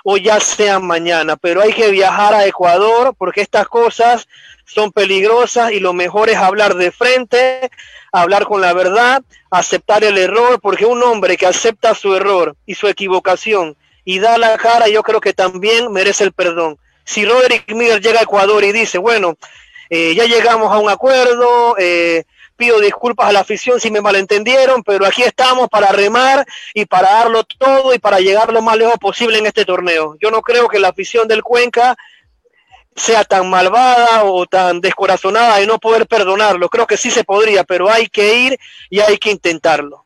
o 0.08 0.16
ya 0.16 0.38
sea 0.38 0.78
mañana, 0.78 1.34
pero 1.34 1.60
hay 1.60 1.72
que 1.72 1.90
viajar 1.90 2.32
a 2.32 2.46
Ecuador 2.46 3.12
porque 3.18 3.40
estas 3.40 3.66
cosas 3.66 4.28
son 4.64 4.92
peligrosas 4.92 5.72
y 5.72 5.80
lo 5.80 5.94
mejor 5.94 6.30
es 6.30 6.36
hablar 6.36 6.74
de 6.76 6.92
frente, 6.92 7.72
hablar 8.12 8.44
con 8.44 8.60
la 8.60 8.72
verdad, 8.72 9.24
aceptar 9.50 10.04
el 10.04 10.16
error, 10.16 10.60
porque 10.60 10.86
un 10.86 11.02
hombre 11.02 11.36
que 11.36 11.46
acepta 11.46 11.92
su 11.96 12.14
error 12.14 12.54
y 12.66 12.76
su 12.76 12.86
equivocación 12.86 13.76
y 14.04 14.20
da 14.20 14.38
la 14.38 14.56
cara, 14.58 14.86
yo 14.86 15.02
creo 15.02 15.20
que 15.20 15.32
también 15.32 15.90
merece 15.90 16.22
el 16.22 16.30
perdón. 16.30 16.78
Si 17.04 17.24
Roderick 17.24 17.68
Miller 17.74 18.00
llega 18.00 18.20
a 18.20 18.22
Ecuador 18.22 18.62
y 18.62 18.70
dice, 18.70 18.98
bueno, 18.98 19.36
eh, 19.90 20.14
ya 20.14 20.26
llegamos 20.26 20.72
a 20.72 20.78
un 20.78 20.88
acuerdo, 20.88 21.74
eh, 21.80 22.22
pido 22.56 22.80
disculpas 22.80 23.28
a 23.28 23.32
la 23.32 23.40
afición 23.40 23.78
si 23.78 23.90
me 23.90 24.00
malentendieron, 24.00 24.82
pero 24.82 25.06
aquí 25.06 25.22
estamos 25.22 25.68
para 25.68 25.92
remar 25.92 26.46
y 26.74 26.86
para 26.86 27.10
darlo 27.10 27.44
todo 27.44 27.94
y 27.94 27.98
para 27.98 28.18
llegar 28.20 28.52
lo 28.52 28.62
más 28.62 28.76
lejos 28.76 28.98
posible 28.98 29.38
en 29.38 29.46
este 29.46 29.64
torneo. 29.64 30.16
Yo 30.20 30.30
no 30.30 30.42
creo 30.42 30.68
que 30.68 30.78
la 30.78 30.88
afición 30.88 31.28
del 31.28 31.42
Cuenca 31.42 31.96
sea 32.96 33.24
tan 33.24 33.48
malvada 33.50 34.24
o 34.24 34.46
tan 34.46 34.80
descorazonada 34.80 35.60
y 35.60 35.66
no 35.66 35.78
poder 35.78 36.06
perdonarlo. 36.06 36.68
Creo 36.68 36.86
que 36.86 36.96
sí 36.96 37.10
se 37.10 37.24
podría, 37.24 37.62
pero 37.64 37.90
hay 37.90 38.08
que 38.08 38.38
ir 38.38 38.58
y 38.88 39.00
hay 39.00 39.18
que 39.18 39.30
intentarlo. 39.30 40.04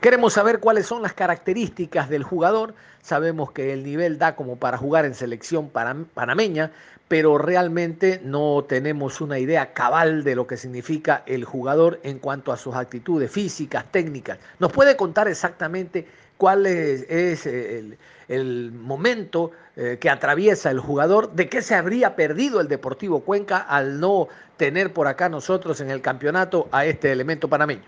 Queremos 0.00 0.34
saber 0.34 0.60
cuáles 0.60 0.86
son 0.86 1.02
las 1.02 1.12
características 1.12 2.08
del 2.08 2.22
jugador. 2.22 2.74
Sabemos 3.08 3.52
que 3.52 3.72
el 3.72 3.84
nivel 3.84 4.18
da 4.18 4.36
como 4.36 4.56
para 4.56 4.76
jugar 4.76 5.06
en 5.06 5.14
selección 5.14 5.70
panameña, 5.70 6.72
pero 7.08 7.38
realmente 7.38 8.20
no 8.22 8.66
tenemos 8.68 9.22
una 9.22 9.38
idea 9.38 9.72
cabal 9.72 10.24
de 10.24 10.36
lo 10.36 10.46
que 10.46 10.58
significa 10.58 11.22
el 11.24 11.46
jugador 11.46 12.00
en 12.02 12.18
cuanto 12.18 12.52
a 12.52 12.58
sus 12.58 12.74
actitudes 12.74 13.30
físicas, 13.30 13.86
técnicas. 13.90 14.38
¿Nos 14.58 14.72
puede 14.72 14.94
contar 14.94 15.26
exactamente 15.26 16.06
cuál 16.36 16.66
es, 16.66 17.46
el, 17.46 17.96
el, 18.28 18.72
momento 18.72 19.52
eh, 19.74 19.96
que 19.98 20.10
atraviesa 20.10 20.70
el 20.70 20.78
jugador, 20.78 21.32
de 21.32 21.48
qué 21.48 21.62
se 21.62 21.74
habría 21.74 22.14
perdido 22.14 22.60
el 22.60 22.68
Deportivo 22.68 23.20
Cuenca 23.20 23.56
al 23.56 24.00
no 24.00 24.28
tener 24.58 24.92
por 24.92 25.06
acá 25.06 25.30
nosotros 25.30 25.80
en 25.80 25.90
el 25.90 26.02
campeonato 26.02 26.68
a 26.72 26.84
este 26.84 27.10
elemento 27.10 27.48
panameño. 27.48 27.84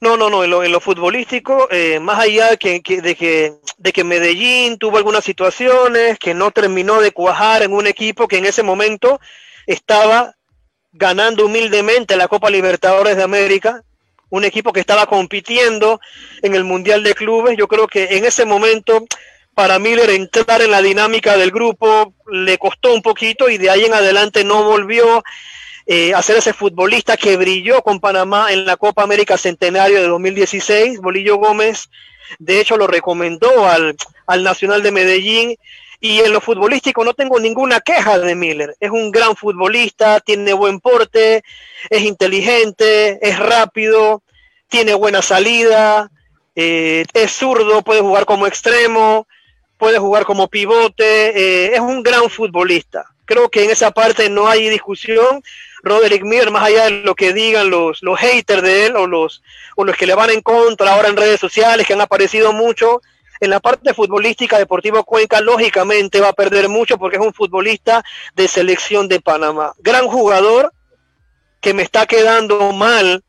No, 0.00 0.16
no, 0.16 0.28
no, 0.28 0.44
en 0.44 0.50
lo, 0.50 0.62
en 0.62 0.72
lo 0.72 0.80
futbolístico, 0.80 1.68
eh, 1.70 1.98
más 2.00 2.18
allá 2.18 2.56
que, 2.56 2.80
de, 2.80 3.14
que, 3.14 3.54
de 3.78 3.92
que 3.92 4.04
Medellín 4.04 4.76
tuvo 4.78 4.98
algunas 4.98 5.24
situaciones, 5.24 6.18
que 6.18 6.34
no 6.34 6.50
terminó 6.50 7.00
de 7.00 7.12
cuajar 7.12 7.62
en 7.62 7.72
un 7.72 7.86
equipo 7.86 8.28
que 8.28 8.38
en 8.38 8.46
ese 8.46 8.62
momento 8.62 9.20
estaba 9.66 10.34
ganando 10.92 11.46
humildemente 11.46 12.16
la 12.16 12.28
Copa 12.28 12.50
Libertadores 12.50 13.16
de 13.16 13.22
América, 13.22 13.82
un 14.30 14.44
equipo 14.44 14.72
que 14.72 14.80
estaba 14.80 15.06
compitiendo 15.06 16.00
en 16.42 16.54
el 16.54 16.64
Mundial 16.64 17.02
de 17.02 17.14
Clubes. 17.14 17.56
Yo 17.56 17.68
creo 17.68 17.86
que 17.86 18.16
en 18.16 18.24
ese 18.24 18.44
momento 18.44 19.04
para 19.54 19.78
Miller 19.78 20.10
entrar 20.10 20.60
en 20.62 20.70
la 20.70 20.82
dinámica 20.82 21.36
del 21.36 21.50
grupo 21.50 22.14
le 22.30 22.58
costó 22.58 22.92
un 22.92 23.02
poquito 23.02 23.48
y 23.48 23.58
de 23.58 23.70
ahí 23.70 23.84
en 23.84 23.94
adelante 23.94 24.44
no 24.44 24.64
volvió 24.64 25.22
eh, 25.86 26.14
a 26.14 26.22
ser 26.22 26.36
ese 26.36 26.52
futbolista 26.52 27.16
que 27.16 27.36
brilló 27.36 27.82
con 27.82 28.00
Panamá 28.00 28.52
en 28.52 28.64
la 28.64 28.76
Copa 28.76 29.02
América 29.02 29.36
Centenario 29.36 30.00
de 30.00 30.08
2016. 30.08 31.00
Bolillo 31.00 31.36
Gómez, 31.36 31.90
de 32.38 32.60
hecho, 32.60 32.76
lo 32.76 32.86
recomendó 32.86 33.66
al, 33.68 33.96
al 34.26 34.42
Nacional 34.42 34.82
de 34.82 34.92
Medellín 34.92 35.56
Y 36.00 36.20
en 36.20 36.32
lo 36.32 36.40
futbolístico 36.40 37.04
no 37.04 37.14
tengo 37.14 37.38
ninguna 37.40 37.80
queja 37.80 38.18
de 38.18 38.34
Miller. 38.34 38.76
Es 38.80 38.90
un 38.90 39.10
gran 39.10 39.36
futbolista, 39.36 40.20
tiene 40.20 40.52
buen 40.52 40.80
porte, 40.80 41.42
es 41.90 42.02
inteligente, 42.02 43.18
es 43.26 43.38
rápido, 43.38 44.22
tiene 44.68 44.94
buena 44.94 45.22
salida, 45.22 46.10
eh, 46.56 47.04
es 47.14 47.32
zurdo, 47.32 47.82
puede 47.82 48.00
jugar 48.00 48.26
como 48.26 48.46
extremo, 48.46 49.26
puede 49.78 49.98
jugar 49.98 50.24
como 50.24 50.48
pivote, 50.48 51.04
eh, 51.04 51.74
es 51.74 51.80
un 51.80 52.02
gran 52.02 52.28
futbolista. 52.30 53.04
Creo 53.24 53.48
que 53.48 53.64
en 53.64 53.70
esa 53.70 53.90
parte 53.90 54.28
no 54.28 54.48
hay 54.48 54.68
discusión. 54.68 55.42
Roderick 55.84 56.22
Miller, 56.22 56.50
más 56.50 56.64
allá 56.64 56.84
de 56.84 57.02
lo 57.02 57.14
que 57.14 57.32
digan 57.32 57.70
los, 57.70 58.02
los 58.02 58.18
haters 58.18 58.62
de 58.62 58.86
él 58.86 58.96
o 58.96 59.06
los, 59.06 59.42
o 59.76 59.84
los 59.84 59.96
que 59.96 60.06
le 60.06 60.14
van 60.14 60.30
en 60.30 60.40
contra 60.40 60.92
ahora 60.92 61.08
en 61.08 61.16
redes 61.16 61.38
sociales, 61.38 61.86
que 61.86 61.92
han 61.92 62.00
aparecido 62.00 62.52
mucho, 62.52 63.00
en 63.40 63.50
la 63.50 63.60
parte 63.60 63.92
futbolística, 63.94 64.58
Deportivo 64.58 65.04
Cuenca 65.04 65.40
lógicamente 65.40 66.20
va 66.20 66.28
a 66.28 66.32
perder 66.32 66.68
mucho 66.68 66.98
porque 66.98 67.16
es 67.16 67.22
un 67.22 67.34
futbolista 67.34 68.04
de 68.34 68.48
selección 68.48 69.08
de 69.08 69.20
Panamá. 69.20 69.74
Gran 69.78 70.06
jugador 70.06 70.72
que 71.60 71.74
me 71.74 71.82
está 71.82 72.06
quedando 72.06 72.72
mal, 72.72 73.22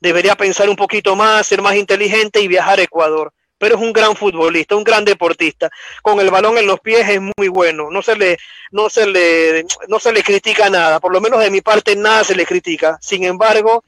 debería 0.00 0.36
pensar 0.36 0.68
un 0.68 0.76
poquito 0.76 1.16
más, 1.16 1.46
ser 1.46 1.60
más 1.60 1.74
inteligente 1.74 2.40
y 2.40 2.48
viajar 2.48 2.78
a 2.78 2.82
Ecuador 2.82 3.32
pero 3.58 3.76
es 3.76 3.82
un 3.82 3.92
gran 3.92 4.16
futbolista, 4.16 4.76
un 4.76 4.84
gran 4.84 5.04
deportista. 5.04 5.68
Con 6.02 6.20
el 6.20 6.30
balón 6.30 6.56
en 6.58 6.66
los 6.66 6.80
pies 6.80 7.08
es 7.08 7.20
muy 7.20 7.48
bueno. 7.48 7.90
No 7.90 8.02
se 8.02 8.16
le, 8.16 8.38
no 8.70 8.88
se 8.88 9.06
le, 9.06 9.66
no 9.88 9.98
se 9.98 10.12
le 10.12 10.22
critica 10.22 10.70
nada. 10.70 11.00
Por 11.00 11.12
lo 11.12 11.20
menos 11.20 11.40
de 11.40 11.50
mi 11.50 11.60
parte 11.60 11.96
nada 11.96 12.24
se 12.24 12.36
le 12.36 12.46
critica. 12.46 12.98
Sin 13.00 13.24
embargo, 13.24 13.84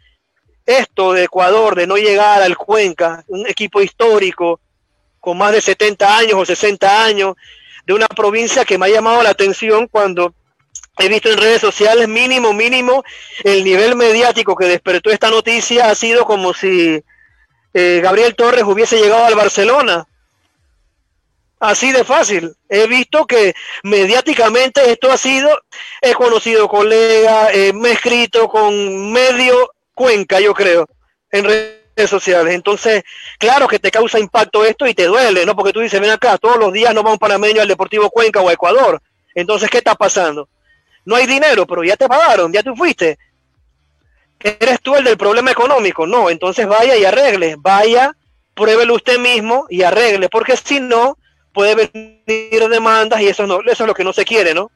esto 0.67 1.12
de 1.12 1.25
Ecuador, 1.25 1.75
de 1.75 1.87
no 1.87 1.97
llegar 1.97 2.43
al 2.43 2.57
Cuenca, 2.57 3.25
un 3.29 3.47
equipo 3.47 3.81
histórico 3.81 4.61
con 5.21 5.39
más 5.39 5.53
de 5.53 5.61
70 5.61 6.17
años 6.17 6.35
o 6.35 6.45
60 6.45 7.05
años, 7.05 7.35
de 7.87 7.95
una 7.95 8.09
provincia 8.09 8.65
que 8.65 8.79
me 8.79 8.87
ha 8.87 8.89
llamado 8.89 9.23
la 9.23 9.31
atención 9.31 9.87
cuando 9.87 10.35
he 10.99 11.09
visto 11.09 11.31
en 11.31 11.39
redes 11.39 11.61
sociales 11.61 12.09
mínimo, 12.09 12.53
mínimo, 12.53 13.05
el 13.45 13.65
nivel 13.65 13.97
mediático 13.97 14.57
que 14.57 14.67
despertó 14.67 15.11
esta 15.11 15.31
noticia 15.31 15.91
ha 15.91 15.95
sido 15.95 16.25
como 16.25 16.55
si 16.55 17.03
eh, 17.73 18.00
Gabriel 18.03 18.35
Torres 18.35 18.65
hubiese 18.65 18.99
llegado 18.99 19.25
al 19.25 19.35
Barcelona. 19.35 20.07
Así 21.59 21.93
de 21.93 22.05
fácil. 22.05 22.55
He 22.69 22.87
visto 22.87 23.27
que 23.27 23.55
mediáticamente 23.83 24.91
esto 24.91 25.12
ha 25.12 25.19
sido, 25.19 25.50
he 26.00 26.15
conocido 26.15 26.69
colegas, 26.69 27.50
eh, 27.53 27.73
me 27.75 27.91
he 27.91 27.93
escrito 27.93 28.49
con 28.49 29.12
medio 29.12 29.71
Cuenca, 29.95 30.41
yo 30.41 30.55
creo, 30.55 30.89
en 31.31 31.45
redes 31.45 32.09
sociales. 32.09 32.55
Entonces, 32.55 33.03
claro 33.39 33.69
que 33.69 33.79
te 33.79 33.91
causa 33.91 34.19
impacto 34.19 34.65
esto 34.65 34.87
y 34.87 34.95
te 34.95 35.05
duele, 35.05 35.45
¿no? 35.45 35.55
Porque 35.55 35.75
tú 35.75 35.81
dices, 35.81 36.00
ven 36.00 36.11
acá, 36.11 36.39
todos 36.39 36.57
los 36.57 36.73
días 36.73 36.95
no 36.95 37.03
va 37.03 37.12
un 37.12 37.19
panameño 37.19 37.61
al 37.61 37.69
Deportivo 37.69 38.09
Cuenca 38.09 38.41
o 38.41 38.49
a 38.49 38.55
Ecuador. 38.55 39.03
Entonces, 39.35 39.69
¿qué 39.69 39.79
está 39.79 39.95
pasando? 39.95 40.49
No 41.05 41.15
hay 41.15 41.27
dinero, 41.27 41.67
pero 41.67 41.85
ya 41.85 41.97
te 41.97 42.09
pagaron, 42.09 42.53
ya 42.53 42.62
tú 42.62 42.75
fuiste 42.75 43.19
eres 44.42 44.80
tú 44.80 44.97
el 44.97 45.04
del 45.04 45.16
problema 45.16 45.50
económico. 45.50 46.06
No, 46.06 46.30
entonces 46.30 46.66
vaya 46.66 46.97
y 46.97 47.04
arregle, 47.04 47.56
vaya, 47.59 48.16
pruébelo 48.54 48.94
usted 48.94 49.18
mismo 49.18 49.66
y 49.68 49.82
arregle, 49.82 50.28
porque 50.28 50.56
si 50.56 50.80
no, 50.80 51.18
puede 51.52 51.75
venir 51.75 52.68
demandas 52.68 53.20
y 53.20 53.28
eso, 53.28 53.47
no, 53.47 53.61
eso 53.61 53.85
es 53.85 53.87
lo 53.87 53.94
que 53.94 54.04
no 54.04 54.12
se 54.12 54.25
quiere, 54.25 54.54
¿no? 54.54 54.70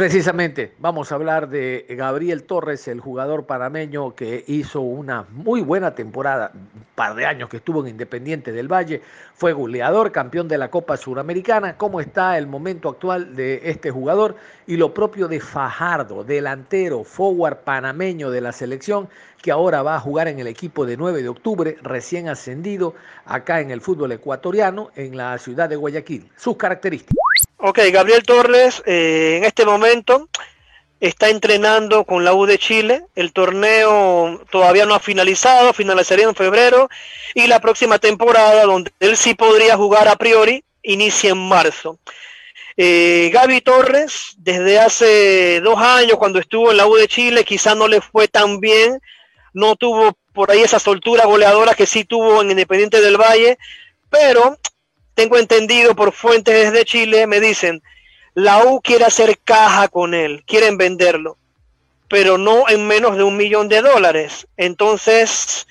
Precisamente, 0.00 0.72
vamos 0.78 1.12
a 1.12 1.16
hablar 1.16 1.50
de 1.50 1.84
Gabriel 1.90 2.44
Torres, 2.44 2.88
el 2.88 3.00
jugador 3.00 3.44
panameño 3.44 4.14
que 4.14 4.44
hizo 4.46 4.80
una 4.80 5.26
muy 5.28 5.60
buena 5.60 5.94
temporada, 5.94 6.52
un 6.54 6.86
par 6.94 7.14
de 7.14 7.26
años 7.26 7.50
que 7.50 7.58
estuvo 7.58 7.82
en 7.82 7.88
Independiente 7.88 8.50
del 8.50 8.66
Valle, 8.66 9.02
fue 9.34 9.52
goleador, 9.52 10.10
campeón 10.10 10.48
de 10.48 10.56
la 10.56 10.70
Copa 10.70 10.96
Suramericana. 10.96 11.76
¿Cómo 11.76 12.00
está 12.00 12.38
el 12.38 12.46
momento 12.46 12.88
actual 12.88 13.36
de 13.36 13.60
este 13.64 13.90
jugador? 13.90 14.36
Y 14.66 14.78
lo 14.78 14.94
propio 14.94 15.28
de 15.28 15.38
Fajardo, 15.38 16.24
delantero, 16.24 17.04
forward 17.04 17.58
panameño 17.58 18.30
de 18.30 18.40
la 18.40 18.52
selección, 18.52 19.06
que 19.42 19.50
ahora 19.50 19.82
va 19.82 19.96
a 19.96 20.00
jugar 20.00 20.28
en 20.28 20.38
el 20.38 20.46
equipo 20.46 20.86
de 20.86 20.96
9 20.96 21.22
de 21.22 21.28
octubre, 21.28 21.76
recién 21.82 22.30
ascendido 22.30 22.94
acá 23.26 23.60
en 23.60 23.70
el 23.70 23.82
fútbol 23.82 24.12
ecuatoriano, 24.12 24.92
en 24.96 25.18
la 25.18 25.36
ciudad 25.36 25.68
de 25.68 25.76
Guayaquil. 25.76 26.30
Sus 26.38 26.56
características. 26.56 27.29
Ok, 27.62 27.78
Gabriel 27.92 28.22
Torres 28.22 28.82
eh, 28.86 29.36
en 29.36 29.44
este 29.44 29.66
momento 29.66 30.30
está 30.98 31.28
entrenando 31.28 32.04
con 32.04 32.24
la 32.24 32.32
U 32.32 32.46
de 32.46 32.56
Chile. 32.56 33.04
El 33.14 33.34
torneo 33.34 34.42
todavía 34.50 34.86
no 34.86 34.94
ha 34.94 34.98
finalizado, 35.00 35.74
finalizaría 35.74 36.24
en 36.24 36.34
febrero. 36.34 36.88
Y 37.34 37.48
la 37.48 37.60
próxima 37.60 37.98
temporada, 37.98 38.64
donde 38.64 38.90
él 38.98 39.14
sí 39.14 39.34
podría 39.34 39.76
jugar 39.76 40.08
a 40.08 40.16
priori, 40.16 40.64
inicia 40.82 41.30
en 41.30 41.36
marzo. 41.36 41.98
Eh, 42.78 43.28
Gaby 43.30 43.60
Torres, 43.60 44.32
desde 44.38 44.78
hace 44.78 45.60
dos 45.60 45.78
años, 45.78 46.16
cuando 46.16 46.38
estuvo 46.38 46.70
en 46.70 46.78
la 46.78 46.86
U 46.86 46.94
de 46.94 47.08
Chile, 47.08 47.44
quizá 47.44 47.74
no 47.74 47.88
le 47.88 48.00
fue 48.00 48.26
tan 48.26 48.58
bien. 48.60 49.00
No 49.52 49.76
tuvo 49.76 50.16
por 50.32 50.50
ahí 50.50 50.62
esa 50.62 50.78
soltura 50.78 51.26
goleadora 51.26 51.74
que 51.74 51.84
sí 51.84 52.04
tuvo 52.04 52.40
en 52.40 52.52
Independiente 52.52 53.02
del 53.02 53.18
Valle. 53.18 53.58
Pero 54.08 54.56
tengo 55.20 55.36
entendido 55.36 55.94
por 55.94 56.12
fuentes 56.12 56.54
desde 56.54 56.86
Chile, 56.86 57.26
me 57.26 57.40
dicen, 57.40 57.82
la 58.32 58.64
U 58.64 58.80
quiere 58.80 59.04
hacer 59.04 59.38
caja 59.44 59.86
con 59.88 60.14
él, 60.14 60.42
quieren 60.46 60.78
venderlo, 60.78 61.36
pero 62.08 62.38
no 62.38 62.66
en 62.70 62.86
menos 62.86 63.18
de 63.18 63.22
un 63.22 63.36
millón 63.36 63.68
de 63.68 63.82
dólares. 63.82 64.48
Entonces, 64.56 65.66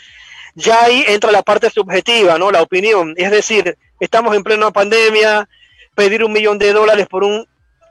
ya 0.53 0.83
ahí 0.83 1.03
entra 1.07 1.31
la 1.31 1.41
parte 1.41 1.71
subjetiva, 1.71 2.37
¿no? 2.37 2.51
La 2.51 2.61
opinión. 2.61 3.15
Es 3.17 3.31
decir, 3.31 3.75
estamos 3.99 4.35
en 4.35 4.43
plena 4.43 4.69
pandemia, 4.69 5.49
pedir 5.95 6.23
un 6.23 6.31
millón 6.31 6.59
de 6.59 6.71
dólares 6.71 7.07
por 7.07 7.23
un 7.23 7.47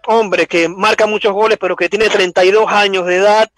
hombre 0.06 0.46
que 0.46 0.68
marca 0.68 1.08
muchos 1.08 1.32
goles, 1.32 1.58
pero 1.60 1.74
que 1.74 1.88
tiene 1.88 2.08
32 2.08 2.70
años 2.70 3.04
de 3.04 3.16
edad, 3.16 3.50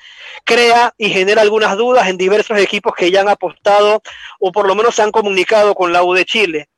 crea 0.44 0.94
y 0.96 1.10
genera 1.10 1.42
algunas 1.42 1.76
dudas 1.76 2.08
en 2.08 2.16
diversos 2.16 2.56
equipos 2.56 2.94
que 2.94 3.10
ya 3.10 3.20
han 3.20 3.28
apostado 3.28 4.02
o 4.38 4.52
por 4.52 4.66
lo 4.66 4.74
menos 4.74 4.94
se 4.94 5.02
han 5.02 5.12
comunicado 5.12 5.74
con 5.74 5.92
la 5.92 6.02
U 6.02 6.14
de 6.14 6.24
Chile. 6.24 6.70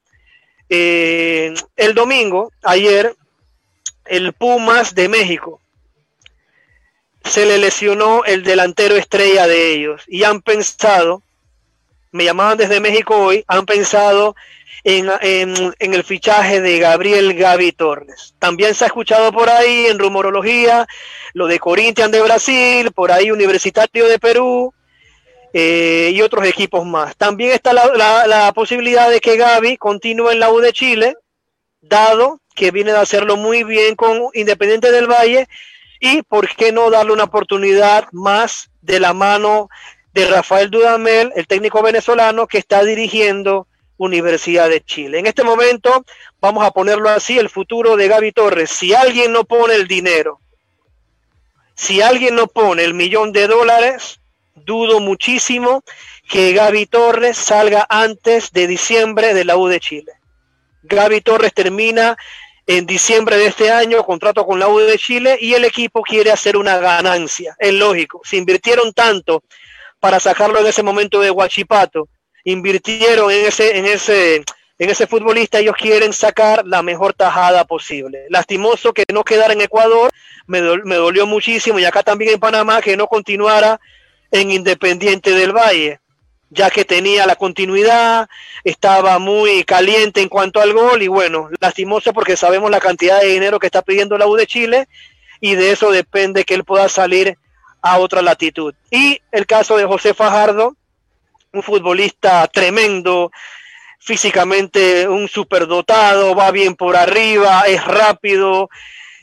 Eh, 0.75 1.53
el 1.77 1.93
domingo, 1.93 2.51
ayer, 2.63 3.15
el 4.07 4.33
Pumas 4.33 4.95
de 4.95 5.07
México 5.11 5.61
se 7.25 7.45
le 7.45 7.59
lesionó 7.59 8.25
el 8.25 8.43
delantero 8.43 8.97
estrella 8.97 9.47
de 9.47 9.71
ellos 9.71 10.03
y 10.09 10.25
han 10.25 10.41
pensado, 10.41 11.23
me 12.11 12.25
llamaban 12.25 12.57
desde 12.57 12.81
México 12.81 13.15
hoy, 13.19 13.45
han 13.49 13.67
pensado 13.67 14.35
en, 14.83 15.11
en, 15.21 15.93
el 15.95 16.05
fichaje 16.05 16.63
de 16.63 16.79
Gabriel 16.79 17.35
Gaby 17.35 17.73
Torres. 17.73 18.35
También 18.39 18.75
se 18.75 18.85
ha 18.85 18.87
escuchado 18.87 19.31
por 19.31 19.51
ahí 19.51 19.89
en 19.89 19.99
rumorología 19.99 20.87
lo 21.35 21.49
de 21.49 21.59
Corinthians 21.59 22.13
de 22.13 22.23
Brasil, 22.23 22.93
por 22.93 23.13
ahí 23.13 23.31
Universitario 23.31 24.09
de 24.09 24.19
Perú, 24.19 24.73
eh, 25.53 26.11
y 26.15 26.23
otros 26.23 26.47
equipos 26.47 26.87
más. 26.87 27.17
También 27.17 27.53
está 27.53 27.73
la, 27.73 28.53
posibilidad 28.55 29.11
de 29.11 29.21
que 29.21 29.37
Gaby 29.37 29.77
continúe 29.77 30.31
en 30.31 30.41
la 30.41 30.51
U 30.51 30.61
de 30.61 30.73
Chile, 30.73 31.15
dado 31.81 32.41
que 32.55 32.71
viene 32.71 32.93
de 32.93 32.99
hacerlo 32.99 33.37
muy 33.37 33.65
bien 33.65 33.95
con 33.95 34.29
Independiente 34.35 34.91
del 34.91 35.07
Valle, 35.07 35.49
y 36.01 36.23
por 36.23 36.49
qué 36.49 36.73
no 36.73 36.91
darle 36.91 37.12
una 37.12 37.25
oportunidad 37.25 38.09
más 38.12 38.71
de 38.81 38.99
la 38.99 39.12
mano 39.12 39.69
de 40.12 40.27
Rafael 40.27 40.71
Dudamel, 40.71 41.33
el 41.37 41.47
técnico 41.47 41.83
venezolano 41.83 42.47
que 42.47 42.59
está 42.59 42.85
dirigiendo 42.85 43.67
Universidad 43.97 44.69
de 44.69 44.83
Chile. 44.85 45.19
En 45.19 45.27
este 45.27 45.45
momento, 45.45 46.05
vamos 46.41 46.65
a 46.65 46.73
ponerlo 46.73 47.09
así, 47.09 47.38
el 47.38 47.49
futuro 47.49 47.97
de 47.97 48.09
Gaby 48.09 48.33
Torres. 48.33 48.71
Si 48.71 48.95
alguien 48.95 49.33
no 49.33 49.45
pone 49.45 49.75
el 49.75 49.87
dinero, 49.87 50.41
si 51.75 52.01
alguien 52.03 52.35
no 52.35 52.49
pone 52.49 52.85
el 52.85 52.95
millón 52.95 53.33
de 53.33 53.47
dólares, 53.47 54.21
dudo 54.55 55.01
muchísimo 55.01 55.83
que 56.29 56.53
Gaby 56.53 56.87
Torres 56.87 57.37
salga 57.37 57.87
antes 57.88 58.53
de 58.53 58.67
diciembre 58.67 59.35
de 59.35 59.45
la 59.45 59.57
U 59.57 59.69
de 59.69 59.81
Chile. 59.81 60.12
Gaby 60.83 61.21
Torres 61.21 61.53
termina 61.55 62.17
en 62.67 62.87
diciembre 62.87 63.37
de 63.37 63.47
este 63.47 63.71
año 63.71 64.05
contrato 64.05 64.47
con 64.47 64.59
la 64.59 64.69
U 64.69 64.79
de 64.79 64.99
Chile 64.99 65.37
y 65.41 65.55
el 65.55 65.65
equipo 65.65 66.03
quiere 66.03 66.31
hacer 66.31 66.57
una 66.57 66.79
ganancia. 66.79 67.57
Es 67.59 67.73
lógico, 67.73 68.21
se 68.25 68.37
invirtieron 68.37 68.93
tanto 68.93 69.43
para 70.01 70.21
sacarlo 70.21 70.59
en 70.59 70.67
ese 70.67 70.83
momento 70.83 71.21
de 71.21 71.31
Huachipato, 71.31 72.09
invirtieron 72.45 73.31
en 73.31 73.47
ese, 73.47 73.79
en 73.79 73.87
ese, 73.87 74.37
en 74.79 74.91
ese 74.91 75.07
futbolista, 75.07 75.61
ellos 75.61 75.77
quieren 75.77 76.12
sacar 76.12 76.67
la 76.67 76.83
mejor 76.83 77.15
tajada 77.15 77.65
posible. 77.65 78.27
Lastimoso 78.29 78.93
que 78.93 79.05
no 79.12 79.23
quedara 79.23 79.53
en 79.53 79.61
Ecuador, 79.61 80.11
me, 80.47 80.61
me 80.85 80.97
dolió 80.97 81.27
muchísimo 81.27 81.79
y 81.79 81.85
acá 81.85 82.03
también 82.03 82.33
en 82.33 82.41
Panamá 82.41 82.81
que 82.81 82.97
no 82.97 83.07
continuara 83.07 83.81
en 84.33 84.51
Independiente 84.51 85.31
del 85.31 85.53
Valle, 85.53 86.01
ya 86.51 86.71
que 86.71 86.85
tenía 86.85 87.27
la 87.27 87.37
continuidad, 87.37 88.29
estaba 88.64 89.18
muy 89.18 89.62
caliente 89.64 90.21
en 90.21 90.29
cuanto 90.29 90.61
al 90.61 90.73
gol 90.73 91.03
y 91.03 91.09
bueno, 91.09 91.49
lastimoso 91.61 92.12
porque 92.12 92.37
sabemos 92.37 92.71
la 92.71 92.81
cantidad 92.81 93.21
de 93.21 93.29
dinero 93.29 93.59
que 93.59 93.66
está 93.66 93.83
pidiendo 93.83 94.18
la 94.18 94.27
U 94.27 94.35
de 94.35 94.47
Chile 94.47 94.88
y 95.40 95.55
de 95.55 95.71
eso 95.71 95.90
depende 95.90 96.45
que 96.45 96.55
él 96.55 96.64
pueda 96.64 96.88
salir 96.88 97.38
a 97.83 97.99
otra 97.99 98.23
latitud. 98.23 98.75
Y 98.90 99.21
el 99.31 99.47
caso 99.47 99.77
de 99.77 99.85
José 99.85 100.14
Fajardo, 100.14 100.77
un 101.53 101.62
futbolista 101.62 102.47
tremendo, 102.49 103.31
físicamente 103.99 105.09
un 105.09 105.29
superdotado, 105.29 106.35
va 106.35 106.51
bien 106.51 106.75
por 106.75 106.97
arriba, 106.97 107.62
es 107.66 107.85
rápido, 107.85 108.71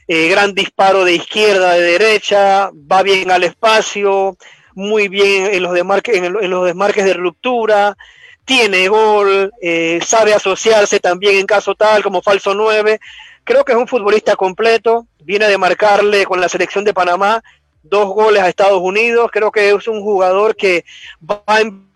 eh, 0.07 0.27
gran 0.27 0.53
disparo 0.53 1.03
de 1.03 1.13
izquierda, 1.13 1.73
de 1.73 1.81
derecha, 1.81 2.69
va 2.73 3.03
bien 3.03 3.31
al 3.31 3.43
espacio, 3.43 4.37
muy 4.79 5.07
bien 5.07 5.53
en 5.53 5.61
los 5.61 5.73
desmarques, 5.73 6.15
en, 6.15 6.33
los 6.33 6.65
desmarques 6.65 7.05
de 7.05 7.13
ruptura, 7.13 7.95
tiene 8.45 8.87
gol, 8.87 9.51
eh, 9.61 9.99
sabe 10.03 10.33
asociarse 10.33 10.99
también 10.99 11.37
en 11.37 11.45
caso 11.45 11.75
tal 11.75 12.01
como 12.01 12.21
falso 12.21 12.55
9. 12.55 12.99
Creo 13.43 13.63
que 13.63 13.73
es 13.73 13.77
un 13.77 13.87
futbolista 13.87 14.35
completo, 14.35 15.05
viene 15.23 15.47
de 15.47 15.57
marcarle 15.57 16.25
con 16.25 16.41
la 16.41 16.49
selección 16.49 16.83
de 16.83 16.93
Panamá 16.93 17.43
dos 17.83 18.07
goles 18.09 18.41
a 18.41 18.49
Estados 18.49 18.81
Unidos, 18.81 19.29
creo 19.31 19.51
que 19.51 19.69
es 19.69 19.87
un 19.87 20.01
jugador 20.01 20.55
que 20.55 20.85
va 21.23 21.61
en, 21.61 21.87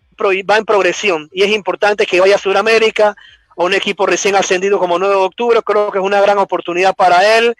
va 0.49 0.57
en 0.57 0.65
progresión 0.65 1.29
y 1.31 1.43
es 1.43 1.51
importante 1.51 2.05
que 2.05 2.19
vaya 2.19 2.35
a 2.35 2.39
Sudamérica, 2.39 3.15
a 3.55 3.63
un 3.63 3.73
equipo 3.73 4.05
recién 4.05 4.35
ascendido 4.35 4.79
como 4.79 4.97
9 4.97 5.13
de 5.13 5.21
octubre, 5.21 5.61
creo 5.63 5.91
que 5.91 5.99
es 5.99 6.03
una 6.03 6.21
gran 6.21 6.37
oportunidad 6.37 6.95
para 6.95 7.37
él, 7.37 7.55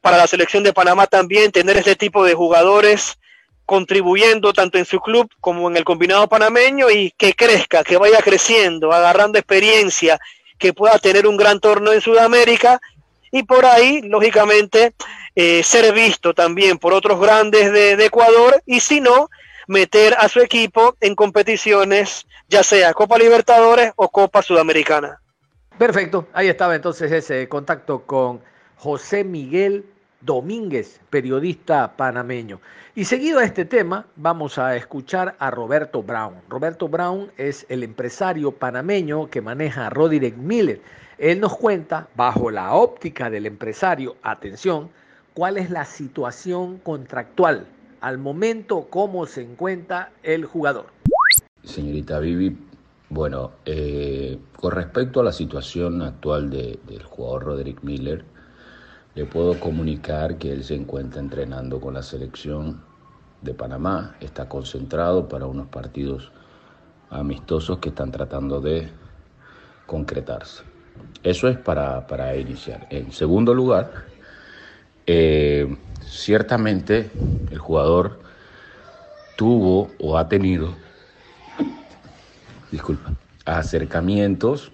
para 0.00 0.16
la 0.16 0.26
selección 0.26 0.62
de 0.62 0.72
Panamá 0.72 1.06
también, 1.06 1.52
tener 1.52 1.76
este 1.76 1.96
tipo 1.96 2.24
de 2.24 2.34
jugadores 2.34 3.18
contribuyendo 3.68 4.54
tanto 4.54 4.78
en 4.78 4.86
su 4.86 4.98
club 4.98 5.30
como 5.42 5.68
en 5.68 5.76
el 5.76 5.84
combinado 5.84 6.26
panameño 6.26 6.88
y 6.88 7.10
que 7.18 7.34
crezca, 7.34 7.84
que 7.84 7.98
vaya 7.98 8.22
creciendo, 8.22 8.94
agarrando 8.94 9.38
experiencia, 9.38 10.18
que 10.58 10.72
pueda 10.72 10.98
tener 10.98 11.26
un 11.26 11.36
gran 11.36 11.60
torneo 11.60 11.92
en 11.92 12.00
Sudamérica 12.00 12.80
y 13.30 13.42
por 13.42 13.66
ahí, 13.66 14.00
lógicamente, 14.00 14.94
eh, 15.36 15.62
ser 15.62 15.92
visto 15.92 16.32
también 16.32 16.78
por 16.78 16.94
otros 16.94 17.20
grandes 17.20 17.70
de, 17.70 17.96
de, 17.96 18.06
Ecuador 18.06 18.62
y 18.64 18.80
si 18.80 19.02
no, 19.02 19.28
meter 19.66 20.14
a 20.18 20.30
su 20.30 20.40
equipo 20.40 20.96
en 21.02 21.14
competiciones, 21.14 22.26
ya 22.48 22.62
sea 22.62 22.94
Copa 22.94 23.18
Libertadores 23.18 23.92
o 23.96 24.08
Copa 24.08 24.40
Sudamericana. 24.40 25.20
Perfecto, 25.76 26.26
ahí 26.32 26.48
estaba 26.48 26.74
entonces 26.74 27.12
ese 27.12 27.46
contacto 27.50 28.06
con 28.06 28.40
José 28.76 29.24
Miguel 29.24 29.84
Domínguez, 30.20 31.00
periodista 31.10 31.96
panameño. 31.96 32.60
Y 32.94 33.04
seguido 33.04 33.38
a 33.38 33.44
este 33.44 33.64
tema, 33.64 34.06
vamos 34.16 34.58
a 34.58 34.74
escuchar 34.74 35.36
a 35.38 35.50
Roberto 35.50 36.02
Brown. 36.02 36.34
Roberto 36.48 36.88
Brown 36.88 37.30
es 37.36 37.64
el 37.68 37.84
empresario 37.84 38.50
panameño 38.50 39.30
que 39.30 39.40
maneja 39.40 39.86
a 39.86 39.90
Roderick 39.90 40.36
Miller. 40.36 40.80
Él 41.18 41.40
nos 41.40 41.56
cuenta, 41.56 42.08
bajo 42.16 42.50
la 42.50 42.74
óptica 42.74 43.30
del 43.30 43.46
empresario, 43.46 44.16
atención, 44.22 44.90
cuál 45.34 45.56
es 45.56 45.70
la 45.70 45.84
situación 45.84 46.78
contractual 46.78 47.66
al 48.00 48.18
momento, 48.18 48.86
cómo 48.90 49.26
se 49.26 49.42
encuentra 49.42 50.10
el 50.22 50.44
jugador. 50.44 50.86
Señorita 51.62 52.18
Vivi, 52.18 52.56
bueno, 53.10 53.52
eh, 53.64 54.38
con 54.56 54.72
respecto 54.72 55.20
a 55.20 55.24
la 55.24 55.32
situación 55.32 56.02
actual 56.02 56.50
de, 56.50 56.78
del 56.86 57.02
jugador 57.04 57.44
Roderick 57.44 57.82
Miller, 57.82 58.24
le 59.18 59.26
puedo 59.26 59.58
comunicar 59.58 60.38
que 60.38 60.52
él 60.52 60.62
se 60.62 60.76
encuentra 60.76 61.20
entrenando 61.20 61.80
con 61.80 61.94
la 61.94 62.04
selección 62.04 62.84
de 63.42 63.52
Panamá, 63.52 64.14
está 64.20 64.48
concentrado 64.48 65.28
para 65.28 65.46
unos 65.46 65.66
partidos 65.66 66.30
amistosos 67.10 67.78
que 67.78 67.88
están 67.88 68.12
tratando 68.12 68.60
de 68.60 68.88
concretarse. 69.86 70.62
Eso 71.24 71.48
es 71.48 71.58
para, 71.58 72.06
para 72.06 72.36
iniciar. 72.36 72.86
En 72.90 73.10
segundo 73.10 73.52
lugar, 73.54 73.90
eh, 75.04 75.76
ciertamente 76.06 77.10
el 77.50 77.58
jugador 77.58 78.20
tuvo 79.36 79.90
o 79.98 80.16
ha 80.16 80.28
tenido, 80.28 80.76
disculpa, 82.70 83.14
acercamientos 83.44 84.70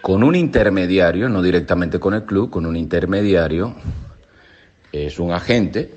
con 0.00 0.22
un 0.22 0.34
intermediario, 0.34 1.28
no 1.28 1.42
directamente 1.42 1.98
con 1.98 2.14
el 2.14 2.24
club, 2.24 2.50
con 2.50 2.66
un 2.66 2.76
intermediario, 2.76 3.74
es 4.92 5.18
un 5.18 5.32
agente 5.32 5.92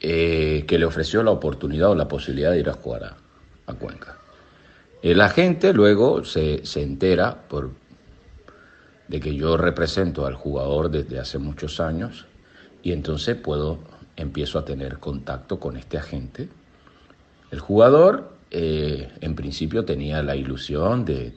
eh, 0.00 0.64
que 0.66 0.78
le 0.78 0.84
ofreció 0.84 1.22
la 1.22 1.30
oportunidad 1.30 1.90
o 1.90 1.94
la 1.94 2.08
posibilidad 2.08 2.52
de 2.52 2.60
ir 2.60 2.68
a 2.68 2.74
jugar 2.74 3.16
a, 3.66 3.74
Cuenca. 3.74 4.16
El 5.02 5.20
agente 5.20 5.72
luego 5.72 6.24
se, 6.24 6.64
se, 6.64 6.82
entera 6.82 7.44
de 9.06 9.20
que 9.20 9.34
yo 9.34 9.56
represento 9.56 10.26
al 10.26 10.34
jugador 10.34 10.90
desde 10.90 11.18
hace 11.18 11.38
muchos 11.38 11.78
años 11.80 12.26
y 12.82 12.92
entonces 12.92 13.36
puedo, 13.36 13.78
empiezo 14.16 14.58
a 14.58 14.64
tener 14.64 14.98
contacto 14.98 15.60
con 15.60 15.76
este 15.76 15.98
agente. 15.98 16.48
El 17.50 17.60
jugador 17.60 18.32
eh, 18.50 19.12
en 19.20 19.34
principio 19.34 19.84
tenía 19.84 20.22
la 20.22 20.34
ilusión 20.34 21.04
de 21.04 21.32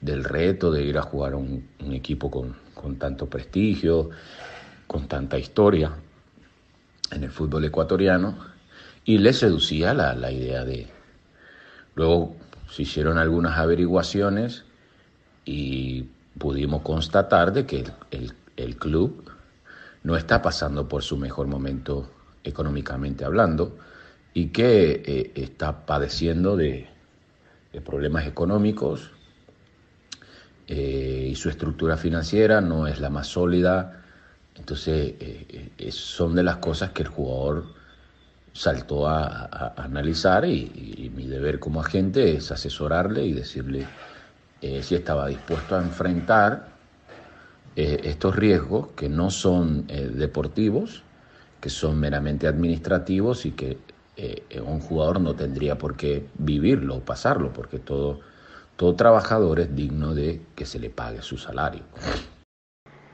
del 0.00 0.24
reto 0.24 0.70
de 0.70 0.84
ir 0.84 0.98
a 0.98 1.02
jugar 1.02 1.34
a 1.34 1.36
un, 1.36 1.68
equipo 1.92 2.30
con, 2.30 2.56
con, 2.74 2.96
tanto 2.96 3.26
prestigio, 3.26 4.10
con 4.86 5.06
tanta 5.08 5.38
historia 5.38 5.92
en 7.10 7.24
el 7.24 7.30
fútbol 7.30 7.64
ecuatoriano, 7.64 8.38
y 9.04 9.18
le 9.18 9.32
seducía 9.32 9.94
la, 9.94 10.14
la 10.14 10.30
idea 10.30 10.64
de... 10.64 10.88
Luego 11.94 12.36
se 12.70 12.82
hicieron 12.82 13.18
algunas 13.18 13.58
averiguaciones 13.58 14.64
y 15.44 16.06
pudimos 16.38 16.82
constatar 16.82 17.52
de 17.52 17.66
que 17.66 17.84
el, 18.10 18.32
el, 18.56 18.76
club 18.76 19.24
no 20.04 20.16
está 20.16 20.40
pasando 20.40 20.88
por 20.88 21.02
su 21.02 21.16
mejor 21.16 21.48
momento 21.48 22.08
económicamente 22.44 23.24
hablando 23.24 23.76
y 24.32 24.46
que 24.46 25.02
eh, 25.04 25.32
está 25.34 25.84
padeciendo 25.84 26.56
de, 26.56 26.88
de 27.72 27.80
problemas 27.80 28.26
económicos, 28.26 29.10
eh, 30.66 31.28
y 31.30 31.34
su 31.34 31.48
estructura 31.48 31.96
financiera 31.96 32.60
no 32.60 32.86
es 32.86 33.00
la 33.00 33.10
más 33.10 33.26
sólida. 33.26 34.02
Entonces, 34.54 35.14
eh, 35.18 35.72
eh, 35.76 35.92
son 35.92 36.34
de 36.34 36.42
las 36.42 36.56
cosas 36.56 36.90
que 36.90 37.02
el 37.02 37.08
jugador 37.08 37.64
saltó 38.52 39.08
a, 39.08 39.74
analizar 39.76 40.44
y, 40.44 41.10
mi 41.14 41.26
deber 41.26 41.58
como 41.58 41.80
agente 41.80 42.36
es 42.36 42.50
asesorarle 42.52 43.24
y 43.24 43.32
decirle 43.32 43.86
si 44.82 44.94
estaba 44.94 45.28
dispuesto 45.28 45.76
a 45.76 45.80
enfrentar 45.80 46.68
estos 47.76 48.36
riesgos 48.36 48.88
que 48.88 49.08
no 49.08 49.30
son 49.30 49.86
deportivos, 49.86 51.04
que 51.60 51.70
son 51.70 51.98
meramente 51.98 52.46
administrativos 52.46 53.46
y 53.46 53.52
que 53.52 53.78
un 54.64 54.80
jugador 54.80 55.20
no 55.20 55.34
tendría 55.34 55.78
por 55.78 55.96
qué 55.96 56.26
vivirlo 56.34 56.96
o 56.96 57.00
pasarlo, 57.00 57.52
porque 57.52 57.78
todo 57.78 58.20
todo 58.80 58.96
trabajador 58.96 59.60
es 59.60 59.76
digno 59.76 60.14
de 60.14 60.40
que 60.54 60.64
se 60.64 60.78
le 60.78 60.88
pague 60.88 61.20
su 61.20 61.36
salario. 61.36 61.82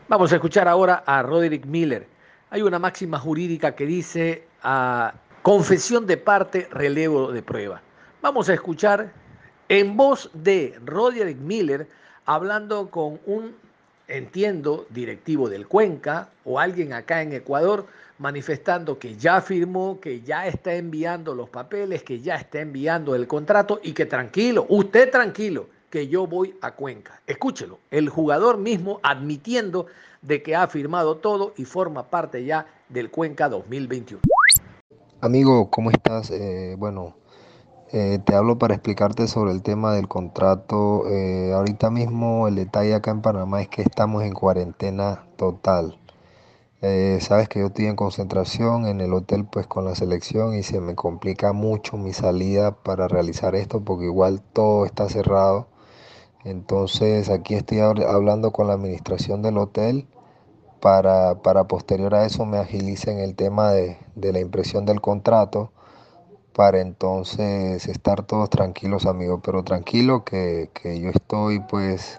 Vamos 0.09 0.31
a 0.31 0.37
escuchar 0.37 0.69
ahora 0.69 1.03
a 1.05 1.23
Roderick 1.23 1.67
Miller. 1.67 2.07
Hay 2.51 2.63
una 2.63 2.79
máxima 2.79 3.19
jurídica 3.19 3.75
que 3.75 3.85
dice 3.85 4.47
a 4.63 5.15
confesión 5.43 6.07
de 6.07 6.19
parte, 6.19 6.69
relevo 6.71 7.33
de 7.33 7.43
prueba. 7.43 7.83
Vamos 8.23 8.49
a 8.49 8.55
escuchar 8.55 9.13
en 9.69 9.97
voz 9.97 10.31
de 10.35 10.79
Roderick 10.85 11.39
Miller 11.39 11.89
hablando 12.27 12.89
con 12.89 13.19
un, 13.27 13.57
entiendo, 14.09 14.87
directivo 14.91 15.49
del 15.49 15.67
Cuenca 15.67 16.31
o 16.45 16.59
alguien 16.61 16.93
acá 16.93 17.23
en 17.23 17.33
Ecuador 17.33 17.87
manifestando 18.19 18.99
que 18.99 19.17
ya 19.17 19.41
firmó, 19.41 20.01
que 20.01 20.23
ya 20.23 20.47
está 20.47 20.75
enviando 20.75 21.35
los 21.35 21.51
papeles, 21.51 22.03
que 22.03 22.21
ya 22.21 22.37
está 22.37 22.61
enviando 22.61 23.15
el 23.15 23.27
contrato 23.27 23.81
y 23.83 23.93
que 23.93 24.07
tranquilo, 24.07 24.67
usted 24.69 25.11
tranquilo, 25.11 25.69
que 25.91 26.09
yo 26.09 26.27
voy 26.27 26.55
a 26.61 26.73
Cuenca. 26.73 27.21
Escúchelo, 27.27 27.79
el 27.91 28.09
jugador 28.09 28.59
mismo 28.59 29.01
admitiendo 29.03 29.87
de 30.23 30.43
que 30.43 30.57
ha 30.57 30.67
firmado 30.67 31.19
todo 31.19 31.53
y 31.57 31.65
forma 31.65 32.05
parte 32.05 32.45
ya 32.45 32.67
del 32.89 33.11
Cuenca 33.11 33.49
2021. 33.49 34.23
Amigo, 35.21 35.71
¿cómo 35.71 35.91
estás? 35.91 36.31
Eh, 36.31 36.75
bueno, 36.79 37.17
eh, 37.99 38.19
te 38.19 38.35
hablo 38.35 38.59
para 38.59 38.75
explicarte 38.75 39.27
sobre 39.27 39.53
el 39.53 39.63
tema 39.63 39.95
del 39.95 40.07
contrato. 40.07 41.09
Eh, 41.09 41.53
ahorita 41.55 41.91
mismo 41.91 42.47
el 42.47 42.57
detalle 42.57 42.95
acá 42.95 43.11
en 43.11 43.23
Panamá 43.23 43.63
es 43.63 43.69
que 43.69 43.81
estamos 43.81 44.23
en 44.23 44.35
cuarentena 44.35 45.25
total. 45.37 45.99
Eh, 46.83 47.19
sabes 47.23 47.49
que 47.49 47.61
yo 47.61 47.69
estoy 47.69 47.87
en 47.87 47.97
concentración 47.97 48.87
en 48.87 49.01
el 49.01 49.15
hotel 49.15 49.47
pues 49.47 49.67
con 49.67 49.87
la 49.87 49.95
selección 49.95 50.55
y 50.55 50.63
se 50.63 50.79
me 50.81 50.95
complica 50.95 51.55
mucho 51.55 51.97
mi 51.97 52.13
salida 52.13 52.73
para 52.73 53.09
realizar 53.09 53.55
esto 53.55 53.81
porque 53.83 54.05
igual 54.05 54.43
todo 54.53 54.85
está 54.85 55.09
cerrado. 55.09 55.69
Entonces 56.45 57.31
aquí 57.31 57.55
estoy 57.55 57.81
hablando 57.81 58.53
con 58.53 58.67
la 58.67 58.75
administración 58.75 59.41
del 59.41 59.57
hotel 59.57 60.07
para, 60.81 61.43
para 61.43 61.65
posterior 61.65 62.15
a 62.15 62.27
eso 62.27 62.45
me 62.45 62.59
agilicen 62.59 63.21
el 63.21 63.37
tema 63.37 63.73
de, 63.73 63.97
de 64.17 64.35
la 64.35 64.41
impresión 64.41 64.85
del 64.85 65.01
contrato 65.01 65.73
para 66.57 66.81
entonces 66.81 67.87
estar 67.87 68.23
todos 68.25 68.49
tranquilos 68.49 69.05
amigos, 69.05 69.41
pero 69.45 69.63
tranquilo 69.63 70.25
que, 70.25 70.71
que 70.73 70.99
yo 70.99 71.11
estoy 71.11 71.61
pues 71.61 72.19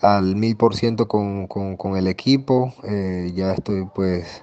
al 0.00 0.36
mil 0.36 0.56
por 0.56 0.74
ciento 0.74 1.08
con, 1.08 1.46
el 1.96 2.06
equipo. 2.08 2.74
Eh, 2.84 3.32
ya 3.34 3.52
estoy 3.52 3.86
pues 3.94 4.42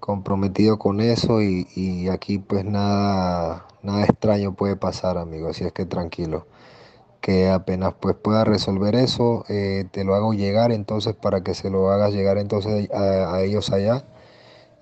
comprometido 0.00 0.78
con 0.78 1.00
eso 1.00 1.42
y, 1.42 2.08
aquí 2.08 2.38
pues 2.38 2.64
nada, 2.64 3.66
nada 3.82 4.04
extraño 4.04 4.54
puede 4.54 4.76
pasar, 4.76 5.18
amigo. 5.18 5.48
Así 5.48 5.64
es 5.64 5.72
que 5.72 5.86
tranquilo. 5.86 6.46
que 7.20 7.50
apenas 7.50 7.94
pues 8.00 8.16
pueda 8.16 8.44
resolver 8.44 8.94
eso, 8.96 9.44
eh, 9.48 9.86
te 9.92 10.04
lo 10.04 10.14
hago 10.14 10.34
llegar 10.34 10.72
entonces 10.72 11.14
para 11.14 11.42
que 11.42 11.54
se 11.54 11.70
lo 11.70 11.90
hagas 11.90 12.12
llegar 12.12 12.38
entonces 12.38 12.90
a, 12.92 13.40
ellos 13.42 13.72
allá 13.72 14.04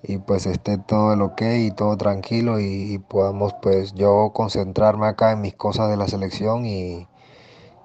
y 0.03 0.17
pues 0.17 0.45
esté 0.45 0.77
todo 0.77 1.13
el 1.13 1.21
ok 1.21 1.41
y 1.59 1.71
todo 1.71 1.97
tranquilo 1.97 2.59
y, 2.59 2.99
podamos 2.99 3.53
pues 3.61 3.93
yo 3.93 4.31
concentrarme 4.33 5.07
acá 5.07 5.31
en 5.31 5.41
mis 5.41 5.55
cosas 5.55 5.89
de 5.89 5.97
la 5.97 6.07
selección 6.07 6.65
y, 6.65 7.07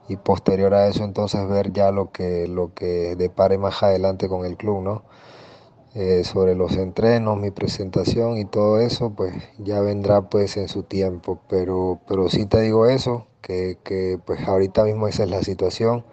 y 0.08 0.16
posterior 0.16 0.74
a 0.74 0.88
eso 0.88 1.04
entonces 1.04 1.48
ver 1.48 1.72
ya 1.72 1.92
lo 1.92 2.10
que, 2.12 2.48
lo 2.48 2.74
que 2.74 3.16
depare 3.16 3.58
más 3.58 3.82
adelante 3.82 4.28
con 4.28 4.44
el 4.44 4.56
club, 4.56 4.82
¿no? 4.82 5.04
Eh, 5.94 6.22
sobre 6.24 6.54
los 6.54 6.76
entrenos, 6.76 7.38
mi 7.38 7.50
presentación 7.50 8.36
y 8.38 8.44
todo 8.44 8.78
eso, 8.78 9.10
pues 9.10 9.34
ya 9.58 9.80
vendrá 9.80 10.22
pues 10.22 10.56
en 10.56 10.68
su 10.68 10.82
tiempo. 10.84 11.40
Pero, 11.48 12.00
pero 12.06 12.28
sí 12.28 12.46
te 12.46 12.60
digo 12.60 12.86
eso, 12.86 13.26
que, 13.42 13.78
que 13.84 14.18
pues 14.24 14.46
ahorita 14.46 14.84
mismo 14.84 15.08
esa 15.08 15.24
es 15.24 15.30
la 15.30 15.42
situación 15.42 16.04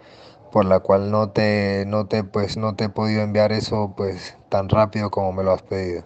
por 0.52 0.64
la 0.64 0.80
cual 0.80 1.10
no 1.10 1.30
te, 1.30 1.84
no 1.86 2.06
te, 2.06 2.24
pues, 2.24 2.56
no 2.56 2.74
te 2.76 2.84
he 2.84 2.88
podido 2.88 3.22
enviar 3.22 3.52
eso 3.52 3.92
pues 3.96 4.36
tan 4.48 4.68
rápido 4.68 5.10
como 5.10 5.32
me 5.32 5.42
lo 5.42 5.52
has 5.52 5.62
pedido. 5.62 6.04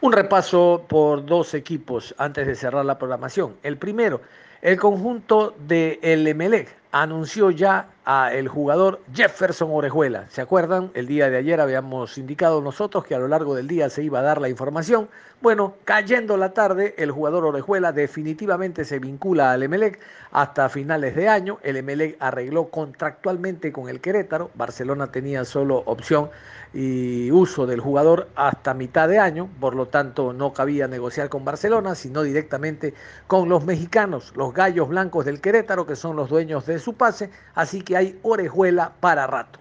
Un 0.00 0.12
repaso 0.12 0.84
por 0.88 1.24
dos 1.24 1.54
equipos 1.54 2.14
antes 2.18 2.46
de 2.46 2.54
cerrar 2.54 2.84
la 2.84 2.98
programación. 2.98 3.56
El 3.62 3.76
primero, 3.78 4.20
el 4.62 4.78
conjunto 4.78 5.54
de 5.66 5.98
El 6.02 6.26
Emelec 6.26 6.76
anunció 6.92 7.50
ya 7.50 7.88
a 8.10 8.32
el 8.32 8.48
jugador 8.48 9.02
Jefferson 9.12 9.68
Orejuela. 9.70 10.24
¿Se 10.30 10.40
acuerdan? 10.40 10.90
El 10.94 11.06
día 11.06 11.28
de 11.28 11.36
ayer 11.36 11.60
habíamos 11.60 12.16
indicado 12.16 12.62
nosotros 12.62 13.04
que 13.04 13.14
a 13.14 13.18
lo 13.18 13.28
largo 13.28 13.54
del 13.54 13.68
día 13.68 13.90
se 13.90 14.02
iba 14.02 14.20
a 14.20 14.22
dar 14.22 14.40
la 14.40 14.48
información. 14.48 15.10
Bueno, 15.42 15.74
cayendo 15.84 16.38
la 16.38 16.54
tarde, 16.54 16.94
el 16.96 17.10
jugador 17.10 17.44
Orejuela 17.44 17.92
definitivamente 17.92 18.86
se 18.86 18.98
vincula 18.98 19.52
al 19.52 19.62
Emelec 19.62 20.00
hasta 20.32 20.70
finales 20.70 21.14
de 21.16 21.28
año. 21.28 21.58
El 21.62 21.76
Emelec 21.76 22.16
arregló 22.18 22.70
contractualmente 22.70 23.72
con 23.72 23.90
el 23.90 24.00
Querétaro. 24.00 24.50
Barcelona 24.54 25.12
tenía 25.12 25.44
solo 25.44 25.82
opción 25.84 26.30
y 26.74 27.30
uso 27.30 27.66
del 27.66 27.80
jugador 27.80 28.28
hasta 28.34 28.74
mitad 28.74 29.08
de 29.08 29.18
año, 29.18 29.48
por 29.60 29.74
lo 29.74 29.86
tanto 29.86 30.32
no 30.32 30.52
cabía 30.52 30.86
negociar 30.86 31.28
con 31.28 31.44
Barcelona, 31.44 31.94
sino 31.94 32.22
directamente 32.22 32.94
con 33.26 33.48
los 33.48 33.64
mexicanos, 33.64 34.32
los 34.36 34.52
gallos 34.52 34.88
blancos 34.88 35.24
del 35.24 35.40
Querétaro, 35.40 35.86
que 35.86 35.96
son 35.96 36.16
los 36.16 36.28
dueños 36.28 36.66
de 36.66 36.78
su 36.78 36.94
pase, 36.94 37.30
así 37.54 37.80
que 37.80 37.96
hay 37.98 38.16
orejuela 38.22 38.92
para 39.00 39.26
rato. 39.26 39.58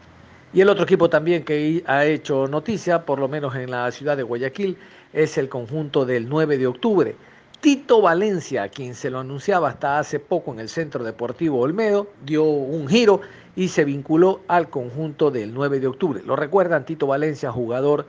Y 0.54 0.62
el 0.62 0.70
otro 0.70 0.84
equipo 0.84 1.10
también 1.10 1.44
que 1.44 1.84
ha 1.88 2.06
hecho 2.06 2.48
noticia, 2.48 3.04
por 3.04 3.20
lo 3.20 3.28
menos 3.28 3.56
en 3.56 3.72
la 3.72 3.92
ciudad 3.92 4.16
de 4.16 4.24
Guayaquil, 4.24 4.78
es 5.12 5.38
el 5.38 5.50
conjunto 5.50 6.06
del 6.06 6.30
9 6.30 6.58
de 6.58 6.68
octubre. 6.68 7.16
Tito 7.60 8.02
Valencia, 8.02 8.70
quien 8.70 8.94
se 8.94 9.10
lo 9.10 9.20
anunciaba 9.20 9.70
hasta 9.70 9.98
hace 9.98 10.20
poco 10.20 10.54
en 10.54 10.60
el 10.60 10.70
Centro 10.70 11.04
Deportivo 11.04 11.60
Olmedo, 11.60 12.08
dio 12.24 12.44
un 12.44 12.88
giro 12.88 13.22
y 13.56 13.70
se 13.70 13.84
vinculó 13.84 14.42
al 14.48 14.70
conjunto 14.70 15.32
del 15.32 15.52
9 15.54 15.80
de 15.80 15.88
octubre. 15.88 16.22
Lo 16.24 16.36
recuerdan, 16.36 16.86
Tito 16.86 17.08
Valencia, 17.08 17.52
jugador 17.52 18.06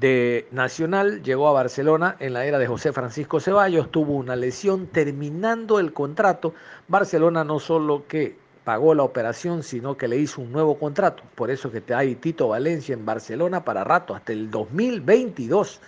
de 0.00 0.48
Nacional, 0.50 1.22
llegó 1.22 1.46
a 1.48 1.52
Barcelona 1.52 2.16
en 2.18 2.32
la 2.32 2.44
era 2.44 2.58
de 2.58 2.66
José 2.66 2.92
Francisco 2.92 3.38
Ceballos, 3.38 3.92
tuvo 3.92 4.14
una 4.14 4.34
lesión 4.34 4.88
terminando 4.88 5.78
el 5.78 5.92
contrato. 5.92 6.52
Barcelona 6.88 7.44
no 7.44 7.60
solo 7.60 8.04
que 8.08 8.36
pagó 8.68 8.92
la 8.94 9.02
operación, 9.02 9.62
sino 9.62 9.96
que 9.96 10.08
le 10.08 10.18
hizo 10.18 10.42
un 10.42 10.52
nuevo 10.52 10.78
contrato. 10.78 11.22
Por 11.36 11.50
eso 11.50 11.72
que 11.72 11.80
te 11.80 11.94
hay 11.94 12.16
Tito 12.16 12.48
Valencia 12.48 12.92
en 12.92 13.06
Barcelona 13.06 13.64
para 13.64 13.82
rato, 13.82 14.14
hasta 14.14 14.34
el 14.34 14.50
2022. 14.50 15.80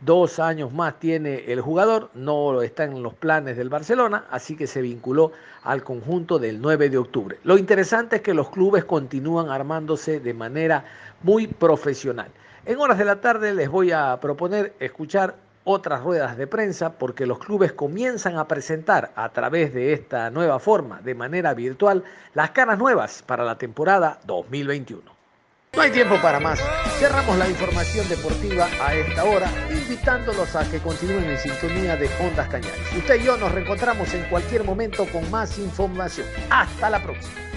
Dos 0.00 0.38
años 0.38 0.72
más 0.72 1.00
tiene 1.00 1.50
el 1.50 1.60
jugador, 1.60 2.08
no 2.14 2.62
está 2.62 2.84
en 2.84 3.02
los 3.02 3.14
planes 3.14 3.56
del 3.56 3.68
Barcelona, 3.68 4.26
así 4.30 4.54
que 4.56 4.68
se 4.68 4.80
vinculó 4.80 5.32
al 5.64 5.82
conjunto 5.82 6.38
del 6.38 6.60
9 6.60 6.90
de 6.90 6.98
octubre. 6.98 7.38
Lo 7.42 7.58
interesante 7.58 8.14
es 8.14 8.22
que 8.22 8.32
los 8.32 8.48
clubes 8.50 8.84
continúan 8.84 9.48
armándose 9.48 10.20
de 10.20 10.32
manera 10.32 10.84
muy 11.24 11.48
profesional. 11.48 12.28
En 12.64 12.78
horas 12.78 12.98
de 12.98 13.06
la 13.06 13.20
tarde 13.20 13.54
les 13.54 13.68
voy 13.68 13.90
a 13.90 14.16
proponer 14.20 14.72
escuchar 14.78 15.34
otras 15.70 16.02
ruedas 16.02 16.36
de 16.36 16.46
prensa 16.46 16.92
porque 16.92 17.26
los 17.26 17.38
clubes 17.38 17.72
comienzan 17.72 18.36
a 18.36 18.48
presentar 18.48 19.12
a 19.14 19.28
través 19.30 19.72
de 19.72 19.92
esta 19.92 20.30
nueva 20.30 20.58
forma, 20.58 21.00
de 21.00 21.14
manera 21.14 21.54
virtual, 21.54 22.04
las 22.34 22.50
caras 22.50 22.78
nuevas 22.78 23.22
para 23.22 23.44
la 23.44 23.56
temporada 23.56 24.20
2021. 24.24 25.20
No 25.72 25.82
hay 25.82 25.90
tiempo 25.92 26.16
para 26.20 26.40
más. 26.40 26.60
Cerramos 26.98 27.38
la 27.38 27.48
información 27.48 28.08
deportiva 28.08 28.68
a 28.80 28.92
esta 28.94 29.24
hora, 29.24 29.48
invitándolos 29.70 30.56
a 30.56 30.68
que 30.68 30.80
continúen 30.80 31.24
en 31.24 31.38
sintonía 31.38 31.96
de 31.96 32.10
Ondas 32.20 32.48
Cañares. 32.48 32.92
Usted 32.96 33.20
y 33.20 33.24
yo 33.24 33.36
nos 33.36 33.52
reencontramos 33.52 34.12
en 34.12 34.24
cualquier 34.24 34.64
momento 34.64 35.06
con 35.06 35.30
más 35.30 35.58
información. 35.58 36.26
Hasta 36.50 36.90
la 36.90 37.00
próxima. 37.00 37.49